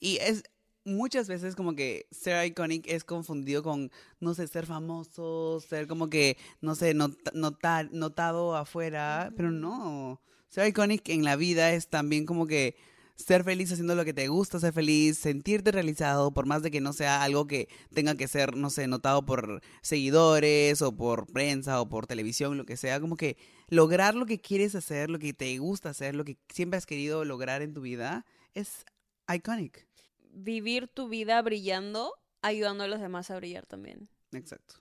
Y 0.00 0.16
es 0.16 0.42
muchas 0.90 1.28
veces 1.28 1.54
como 1.56 1.74
que 1.74 2.06
ser 2.10 2.46
iconic 2.46 2.86
es 2.86 3.04
confundido 3.04 3.62
con, 3.62 3.90
no 4.20 4.34
sé, 4.34 4.46
ser 4.48 4.66
famoso, 4.66 5.60
ser 5.60 5.86
como 5.86 6.08
que, 6.10 6.36
no 6.60 6.74
sé, 6.74 6.94
not- 6.94 7.16
notar, 7.34 7.90
notado 7.92 8.56
afuera. 8.56 9.32
Pero 9.36 9.50
no. 9.50 10.20
Ser 10.48 10.68
iconic 10.68 11.08
en 11.08 11.24
la 11.24 11.36
vida 11.36 11.72
es 11.72 11.88
también 11.88 12.26
como 12.26 12.46
que 12.46 12.74
ser 13.16 13.44
feliz 13.44 13.70
haciendo 13.70 13.94
lo 13.94 14.04
que 14.04 14.14
te 14.14 14.28
gusta, 14.28 14.58
ser 14.58 14.72
feliz, 14.72 15.18
sentirte 15.18 15.72
realizado, 15.72 16.32
por 16.32 16.46
más 16.46 16.62
de 16.62 16.70
que 16.70 16.80
no 16.80 16.92
sea 16.92 17.22
algo 17.22 17.46
que 17.46 17.68
tenga 17.92 18.14
que 18.14 18.26
ser, 18.28 18.56
no 18.56 18.70
sé, 18.70 18.86
notado 18.86 19.24
por 19.26 19.60
seguidores 19.82 20.80
o 20.82 20.96
por 20.96 21.26
prensa 21.26 21.80
o 21.80 21.88
por 21.88 22.06
televisión, 22.06 22.56
lo 22.56 22.64
que 22.64 22.76
sea, 22.78 22.98
como 23.00 23.16
que 23.16 23.36
lograr 23.68 24.14
lo 24.14 24.26
que 24.26 24.40
quieres 24.40 24.74
hacer, 24.74 25.10
lo 25.10 25.18
que 25.18 25.32
te 25.34 25.56
gusta 25.58 25.90
hacer, 25.90 26.14
lo 26.14 26.24
que 26.24 26.38
siempre 26.48 26.78
has 26.78 26.86
querido 26.86 27.24
lograr 27.24 27.62
en 27.62 27.74
tu 27.74 27.82
vida, 27.82 28.24
es 28.54 28.84
iconic. 29.32 29.86
Vivir 30.32 30.88
tu 30.88 31.08
vida 31.08 31.40
brillando, 31.42 32.14
ayudando 32.42 32.84
a 32.84 32.88
los 32.88 33.00
demás 33.00 33.30
a 33.30 33.36
brillar 33.36 33.66
también. 33.66 34.08
Exacto. 34.32 34.76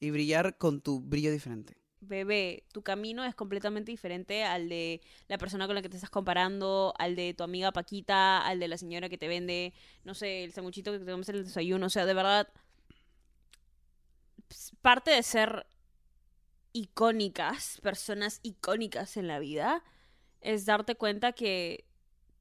Y 0.00 0.10
brillar 0.10 0.58
con 0.58 0.80
tu 0.80 1.00
brillo 1.00 1.32
diferente. 1.32 1.76
Bebé, 2.00 2.64
tu 2.72 2.82
camino 2.82 3.24
es 3.24 3.34
completamente 3.34 3.90
diferente 3.90 4.44
al 4.44 4.68
de 4.68 5.00
la 5.26 5.36
persona 5.36 5.66
con 5.66 5.74
la 5.74 5.82
que 5.82 5.88
te 5.88 5.96
estás 5.96 6.10
comparando, 6.10 6.94
al 6.96 7.16
de 7.16 7.34
tu 7.34 7.42
amiga 7.42 7.72
Paquita, 7.72 8.38
al 8.46 8.60
de 8.60 8.68
la 8.68 8.78
señora 8.78 9.08
que 9.08 9.18
te 9.18 9.26
vende, 9.26 9.74
no 10.04 10.14
sé, 10.14 10.44
el 10.44 10.52
sanguchito 10.52 10.92
que 10.92 11.00
te 11.00 11.10
comes 11.10 11.28
en 11.28 11.36
el 11.36 11.44
desayuno. 11.44 11.86
O 11.86 11.90
sea, 11.90 12.06
de 12.06 12.14
verdad, 12.14 12.48
parte 14.80 15.10
de 15.10 15.22
ser 15.24 15.66
icónicas, 16.72 17.80
personas 17.82 18.38
icónicas 18.44 19.16
en 19.16 19.26
la 19.26 19.40
vida, 19.40 19.82
es 20.40 20.66
darte 20.66 20.94
cuenta 20.94 21.32
que 21.32 21.87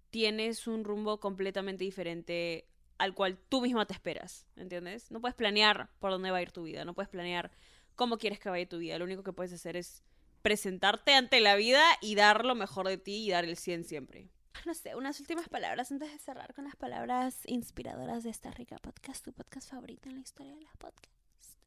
tienes 0.09 0.67
un 0.67 0.83
rumbo 0.83 1.19
completamente 1.19 1.83
diferente 1.83 2.67
al 2.97 3.13
cual 3.13 3.37
tú 3.49 3.61
misma 3.61 3.85
te 3.85 3.93
esperas, 3.93 4.47
¿entiendes? 4.55 5.11
No 5.11 5.21
puedes 5.21 5.35
planear 5.35 5.89
por 5.99 6.11
dónde 6.11 6.31
va 6.31 6.37
a 6.37 6.41
ir 6.41 6.51
tu 6.51 6.63
vida, 6.63 6.85
no 6.85 6.93
puedes 6.93 7.09
planear 7.09 7.51
cómo 7.95 8.17
quieres 8.17 8.39
que 8.39 8.49
vaya 8.49 8.67
tu 8.67 8.79
vida, 8.79 8.97
lo 8.97 9.05
único 9.05 9.23
que 9.23 9.33
puedes 9.33 9.53
hacer 9.53 9.77
es 9.77 10.03
presentarte 10.41 11.13
ante 11.13 11.41
la 11.41 11.55
vida 11.55 11.83
y 12.01 12.15
dar 12.15 12.45
lo 12.45 12.55
mejor 12.55 12.87
de 12.87 12.97
ti 12.97 13.25
y 13.25 13.31
dar 13.31 13.45
el 13.45 13.57
100 13.57 13.83
siempre. 13.83 14.29
No 14.65 14.73
sé, 14.73 14.95
unas 14.95 15.19
últimas 15.19 15.49
palabras 15.49 15.91
antes 15.91 16.11
de 16.11 16.19
cerrar 16.19 16.53
con 16.53 16.65
las 16.65 16.75
palabras 16.75 17.41
inspiradoras 17.45 18.23
de 18.23 18.31
esta 18.31 18.51
rica 18.51 18.77
podcast, 18.77 19.23
tu 19.23 19.31
podcast 19.31 19.69
favorito 19.69 20.09
en 20.09 20.15
la 20.15 20.21
historia 20.21 20.55
de 20.55 20.61
los 20.61 20.75
podcasts. 20.77 21.57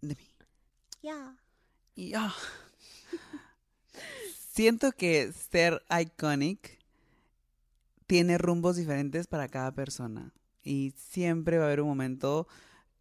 De 0.00 0.14
mí. 0.14 0.30
Ya. 1.02 1.36
Y 1.94 2.14
ah, 2.14 2.34
siento 4.52 4.92
que 4.92 5.32
ser 5.32 5.82
iconic 6.00 6.75
tiene 8.06 8.38
rumbos 8.38 8.76
diferentes 8.76 9.26
para 9.26 9.48
cada 9.48 9.72
persona. 9.72 10.32
Y 10.62 10.94
siempre 10.96 11.58
va 11.58 11.64
a 11.64 11.66
haber 11.66 11.80
un 11.80 11.88
momento 11.88 12.46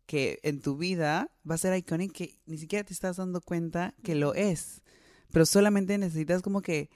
que 0.06 0.40
en 0.44 0.62
tu 0.62 0.78
vida 0.78 1.32
va 1.50 1.56
a 1.56 1.60
ser 1.60 1.76
iconic 1.76 2.12
que 2.12 2.40
ni 2.46 2.58
siquiera 2.58 2.84
te 2.84 2.94
estás 2.94 3.18
dando 3.18 3.42
cuenta 3.42 3.96
que 4.04 4.16
lo 4.16 4.34
es. 4.34 4.82
Pero 5.32 5.46
solamente 5.46 5.98
necesitas 5.98 6.42
como 6.42 6.62
que 6.62 6.90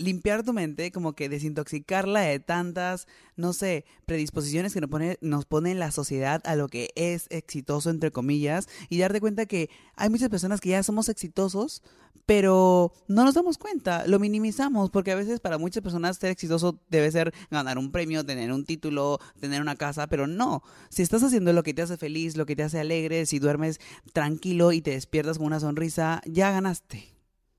limpiar 0.00 0.42
tu 0.42 0.52
mente, 0.52 0.90
como 0.92 1.14
que 1.14 1.28
desintoxicarla 1.28 2.20
de 2.20 2.40
tantas, 2.40 3.06
no 3.36 3.52
sé, 3.52 3.84
predisposiciones 4.06 4.72
que 4.72 4.80
nos 4.80 4.90
pone, 4.90 5.18
nos 5.20 5.44
pone 5.44 5.74
la 5.74 5.90
sociedad 5.90 6.40
a 6.44 6.56
lo 6.56 6.68
que 6.68 6.90
es 6.94 7.26
exitoso, 7.30 7.90
entre 7.90 8.10
comillas, 8.10 8.68
y 8.88 8.98
darte 8.98 9.20
cuenta 9.20 9.46
que 9.46 9.68
hay 9.96 10.08
muchas 10.08 10.30
personas 10.30 10.60
que 10.60 10.70
ya 10.70 10.82
somos 10.82 11.08
exitosos, 11.08 11.82
pero 12.26 12.92
no 13.08 13.24
nos 13.24 13.34
damos 13.34 13.58
cuenta, 13.58 14.06
lo 14.06 14.18
minimizamos, 14.18 14.90
porque 14.90 15.12
a 15.12 15.16
veces 15.16 15.40
para 15.40 15.58
muchas 15.58 15.82
personas 15.82 16.16
ser 16.16 16.30
exitoso 16.30 16.80
debe 16.88 17.10
ser 17.10 17.32
ganar 17.50 17.78
un 17.78 17.90
premio, 17.90 18.24
tener 18.24 18.52
un 18.52 18.64
título, 18.64 19.18
tener 19.40 19.60
una 19.60 19.76
casa, 19.76 20.06
pero 20.06 20.26
no, 20.26 20.62
si 20.90 21.02
estás 21.02 21.22
haciendo 21.22 21.52
lo 21.52 21.62
que 21.62 21.74
te 21.74 21.82
hace 21.82 21.96
feliz, 21.96 22.36
lo 22.36 22.46
que 22.46 22.56
te 22.56 22.62
hace 22.62 22.78
alegre, 22.80 23.26
si 23.26 23.38
duermes 23.38 23.80
tranquilo 24.12 24.72
y 24.72 24.80
te 24.82 24.92
despiertas 24.92 25.38
con 25.38 25.46
una 25.46 25.60
sonrisa, 25.60 26.20
ya 26.26 26.50
ganaste 26.50 27.14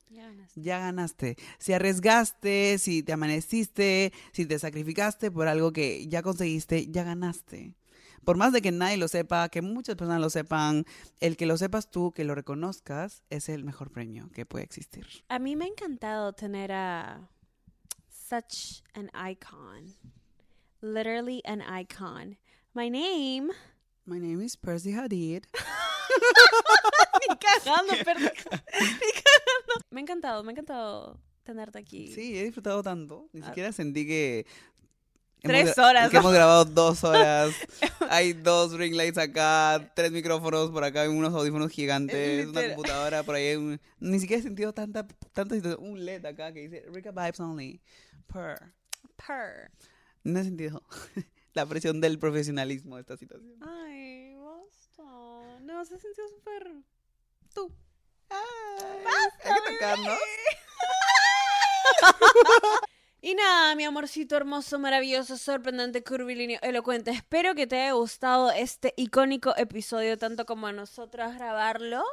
Ya 0.09 0.25
ganaste. 0.27 0.61
ya 0.61 0.79
ganaste. 0.79 1.37
Si 1.59 1.73
arriesgaste, 1.73 2.77
si 2.77 3.03
te 3.03 3.13
amaneciste, 3.13 4.13
si 4.31 4.45
te 4.45 4.59
sacrificaste 4.59 5.31
por 5.31 5.47
algo 5.47 5.71
que 5.73 6.07
ya 6.07 6.21
conseguiste, 6.21 6.87
ya 6.87 7.03
ganaste. 7.03 7.75
Por 8.23 8.37
más 8.37 8.53
de 8.53 8.61
que 8.61 8.71
nadie 8.71 8.97
lo 8.97 9.07
sepa, 9.07 9.49
que 9.49 9.61
muchas 9.61 9.95
personas 9.95 10.21
lo 10.21 10.29
sepan, 10.29 10.85
el 11.19 11.37
que 11.37 11.45
lo 11.45 11.57
sepas 11.57 11.89
tú, 11.89 12.11
que 12.11 12.23
lo 12.23 12.35
reconozcas, 12.35 13.23
es 13.29 13.49
el 13.49 13.63
mejor 13.63 13.91
premio 13.91 14.29
que 14.33 14.45
puede 14.45 14.63
existir. 14.63 15.05
A 15.27 15.39
mí 15.39 15.55
me 15.55 15.65
ha 15.65 15.67
encantado 15.67 16.33
tener 16.33 16.71
a 16.71 17.27
such 18.09 18.83
an 18.93 19.09
icon. 19.29 19.95
Literally 20.81 21.41
an 21.45 21.61
icon. 21.61 22.37
My 22.73 22.89
name. 22.89 23.51
My 24.05 24.19
name 24.19 24.43
is 24.43 24.55
Percy 24.55 24.91
Hadid. 24.93 25.43
Ni 27.29 27.35
cagando, 27.37 27.93
perdón. 28.05 28.31
Ni 28.79 29.11
cagando. 29.11 29.85
Me 29.91 29.99
ha 29.99 30.03
encantado, 30.03 30.43
me 30.43 30.49
ha 30.49 30.53
encantado 30.53 31.19
tenerte 31.43 31.79
aquí. 31.79 32.13
Sí, 32.13 32.37
he 32.37 32.43
disfrutado 32.45 32.81
tanto. 32.83 33.29
Ni 33.33 33.41
Ah. 33.41 33.47
siquiera 33.47 33.71
sentí 33.71 34.05
que... 34.05 34.45
Tres 35.41 35.77
horas, 35.79 36.09
Que 36.09 36.15
¿no? 36.15 36.21
hemos 36.21 36.33
grabado 36.33 36.65
dos 36.65 37.03
horas. 37.03 37.51
Hay 38.09 38.33
dos 38.33 38.73
ring 38.73 38.93
lights 38.95 39.17
acá, 39.17 39.91
tres 39.95 40.11
micrófonos 40.11 40.69
por 40.71 40.83
acá, 40.83 41.09
unos 41.09 41.33
audífonos 41.33 41.71
gigantes, 41.71 42.45
una 42.47 42.61
Literal. 42.61 42.75
computadora 42.75 43.23
por 43.23 43.35
ahí. 43.35 43.55
un- 43.55 43.79
Ni 43.99 44.19
siquiera 44.19 44.39
he 44.39 44.43
sentido 44.43 44.71
tanta, 44.73 45.07
tanta 45.33 45.55
situación. 45.55 45.83
Un 45.83 46.05
LED 46.05 46.25
acá 46.25 46.51
que 46.53 46.67
dice 46.67 46.85
Rica 46.93 47.11
Vibes 47.11 47.39
Only. 47.39 47.81
Per. 48.31 48.73
Purr. 49.17 49.71
No 50.23 50.39
he 50.39 50.43
sentido 50.43 50.83
la 51.53 51.65
presión 51.65 51.99
del 52.01 52.19
profesionalismo 52.19 52.95
de 52.95 53.01
esta 53.01 53.17
situación. 53.17 53.55
Ay, 53.61 54.35
basta. 54.35 55.03
No, 55.61 55.83
se 55.85 55.95
ha 55.95 55.99
sentido 55.99 56.27
súper. 56.29 56.71
Tú. 57.53 57.73
Ay, 58.29 58.37
hay 59.43 59.53
que 59.53 59.73
tocarnos. 59.73 60.17
Y 63.23 63.35
nada, 63.35 63.75
mi 63.75 63.83
amorcito 63.83 64.35
hermoso, 64.35 64.79
maravilloso, 64.79 65.37
sorprendente, 65.37 66.03
curvilíneo, 66.03 66.59
elocuente. 66.63 67.11
Espero 67.11 67.53
que 67.53 67.67
te 67.67 67.79
haya 67.79 67.91
gustado 67.91 68.51
este 68.51 68.95
icónico 68.97 69.55
episodio 69.57 70.17
tanto 70.17 70.47
como 70.47 70.65
a 70.65 70.71
nosotras 70.71 71.35
grabarlo. 71.35 72.03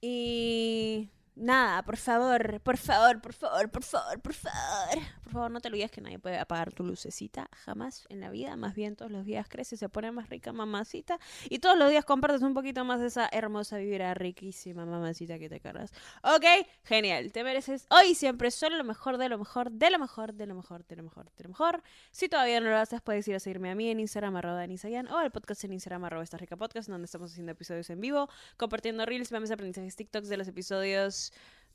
Y 0.00 1.10
nada, 1.36 1.82
por 1.82 1.96
favor, 1.96 2.60
por 2.60 2.76
favor, 2.76 3.20
por 3.20 3.32
favor, 3.32 3.70
por 3.70 3.82
favor, 3.82 4.20
por 4.20 4.34
favor. 4.34 4.98
Por 5.22 5.32
favor, 5.32 5.50
no 5.50 5.60
te 5.60 5.68
olvides 5.68 5.90
que 5.90 6.00
nadie 6.00 6.18
puede 6.18 6.38
apagar 6.38 6.72
tu 6.72 6.84
lucecita 6.84 7.48
jamás 7.64 8.04
en 8.08 8.20
la 8.20 8.30
vida. 8.30 8.56
Más 8.56 8.74
bien 8.74 8.94
todos 8.94 9.10
los 9.10 9.24
días 9.24 9.48
crece 9.48 9.76
se 9.76 9.88
pone 9.88 10.12
más 10.12 10.28
rica, 10.28 10.52
mamacita. 10.52 11.18
Y 11.48 11.58
todos 11.58 11.76
los 11.76 11.90
días 11.90 12.04
compartes 12.04 12.42
un 12.42 12.54
poquito 12.54 12.84
más 12.84 13.00
de 13.00 13.06
esa 13.06 13.28
hermosa 13.32 13.78
vibra 13.78 14.14
riquísima, 14.14 14.86
mamacita 14.86 15.38
que 15.38 15.48
te 15.48 15.60
cargas. 15.60 15.92
Ok, 16.22 16.44
genial. 16.84 17.32
Te 17.32 17.42
mereces 17.42 17.86
hoy 17.90 18.14
siempre 18.14 18.50
solo 18.50 18.76
lo 18.76 18.84
mejor 18.84 19.18
de 19.18 19.28
lo 19.28 19.38
mejor, 19.38 19.72
de 19.72 19.90
lo 19.90 19.98
mejor, 19.98 20.34
de 20.34 20.46
lo 20.46 20.54
mejor, 20.54 20.84
de 20.86 20.96
lo 20.96 21.02
mejor, 21.02 21.32
de 21.36 21.44
lo 21.44 21.48
mejor. 21.48 21.82
Si 22.10 22.28
todavía 22.28 22.60
no 22.60 22.70
lo 22.70 22.76
haces, 22.76 23.00
puedes 23.00 23.26
ir 23.26 23.34
a 23.34 23.40
seguirme 23.40 23.70
a 23.70 23.74
mí 23.74 23.90
en 23.90 24.00
Instagram, 24.00 24.36
arroba 24.36 24.56
Danisayan, 24.56 25.08
o 25.08 25.18
al 25.18 25.32
podcast 25.32 25.64
en 25.64 25.72
Instagram, 25.72 26.04
arroba 26.04 26.22
esta 26.22 26.36
rica 26.36 26.56
podcast, 26.56 26.88
donde 26.88 27.06
estamos 27.06 27.32
haciendo 27.32 27.52
episodios 27.52 27.90
en 27.90 28.00
vivo, 28.00 28.28
compartiendo 28.56 29.04
reels, 29.06 29.32
memes, 29.32 29.50
aprendizajes, 29.50 29.96
TikToks 29.96 30.28
de 30.28 30.36
los 30.36 30.48
episodios. 30.48 31.23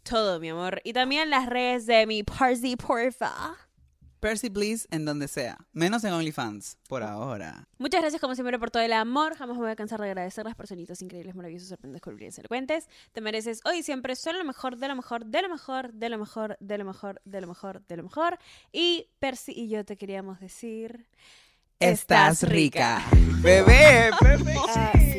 Todo, 0.03 0.39
mi 0.39 0.49
amor. 0.49 0.81
Y 0.83 0.93
también 0.93 1.29
las 1.29 1.47
redes 1.47 1.85
de 1.85 2.05
mi 2.07 2.23
Parsi, 2.23 2.75
porfa. 2.75 3.57
Percy 4.19 4.49
Please 4.49 4.87
en 4.91 5.05
donde 5.05 5.27
sea. 5.27 5.57
Menos 5.71 6.03
en 6.03 6.13
OnlyFans, 6.13 6.77
por 6.87 7.03
ahora. 7.03 7.67
Muchas 7.77 8.01
gracias 8.01 8.21
como 8.21 8.35
siempre 8.35 8.59
por 8.59 8.69
todo 8.69 8.83
el 8.83 8.91
amor. 8.93 9.35
Jamás 9.35 9.55
me 9.55 9.63
voy 9.63 9.71
a 9.71 9.75
cansar 9.75 9.99
de 10.01 10.07
agradecer 10.07 10.45
las 10.45 10.55
personitas 10.55 11.01
increíbles, 11.01 11.35
maravillosas, 11.35 11.69
sorprendentes, 11.69 12.01
coloridas, 12.01 12.39
elocuentes. 12.39 12.89
Te 13.13 13.21
mereces 13.21 13.61
hoy 13.65 13.77
y 13.77 13.83
siempre 13.83 14.15
solo 14.15 14.39
lo 14.39 14.45
mejor, 14.45 14.77
de 14.77 14.87
lo 14.89 14.95
mejor, 14.95 15.25
de 15.25 15.41
lo 15.41 15.49
mejor, 15.49 15.93
de 15.93 16.09
lo 16.09 16.17
mejor, 16.17 16.57
de 16.59 16.77
lo 16.77 16.85
mejor, 16.85 17.21
de 17.23 17.41
lo 17.41 17.47
mejor, 17.47 17.81
de 17.87 17.97
lo 17.97 18.03
mejor. 18.03 18.39
Y 18.73 19.07
Percy 19.19 19.53
y 19.55 19.69
yo 19.69 19.85
te 19.85 19.97
queríamos 19.97 20.39
decir... 20.39 21.07
Estás 21.79 22.43
rica. 22.43 23.01
Bebé, 23.41 24.11
perfecto. 24.19 25.18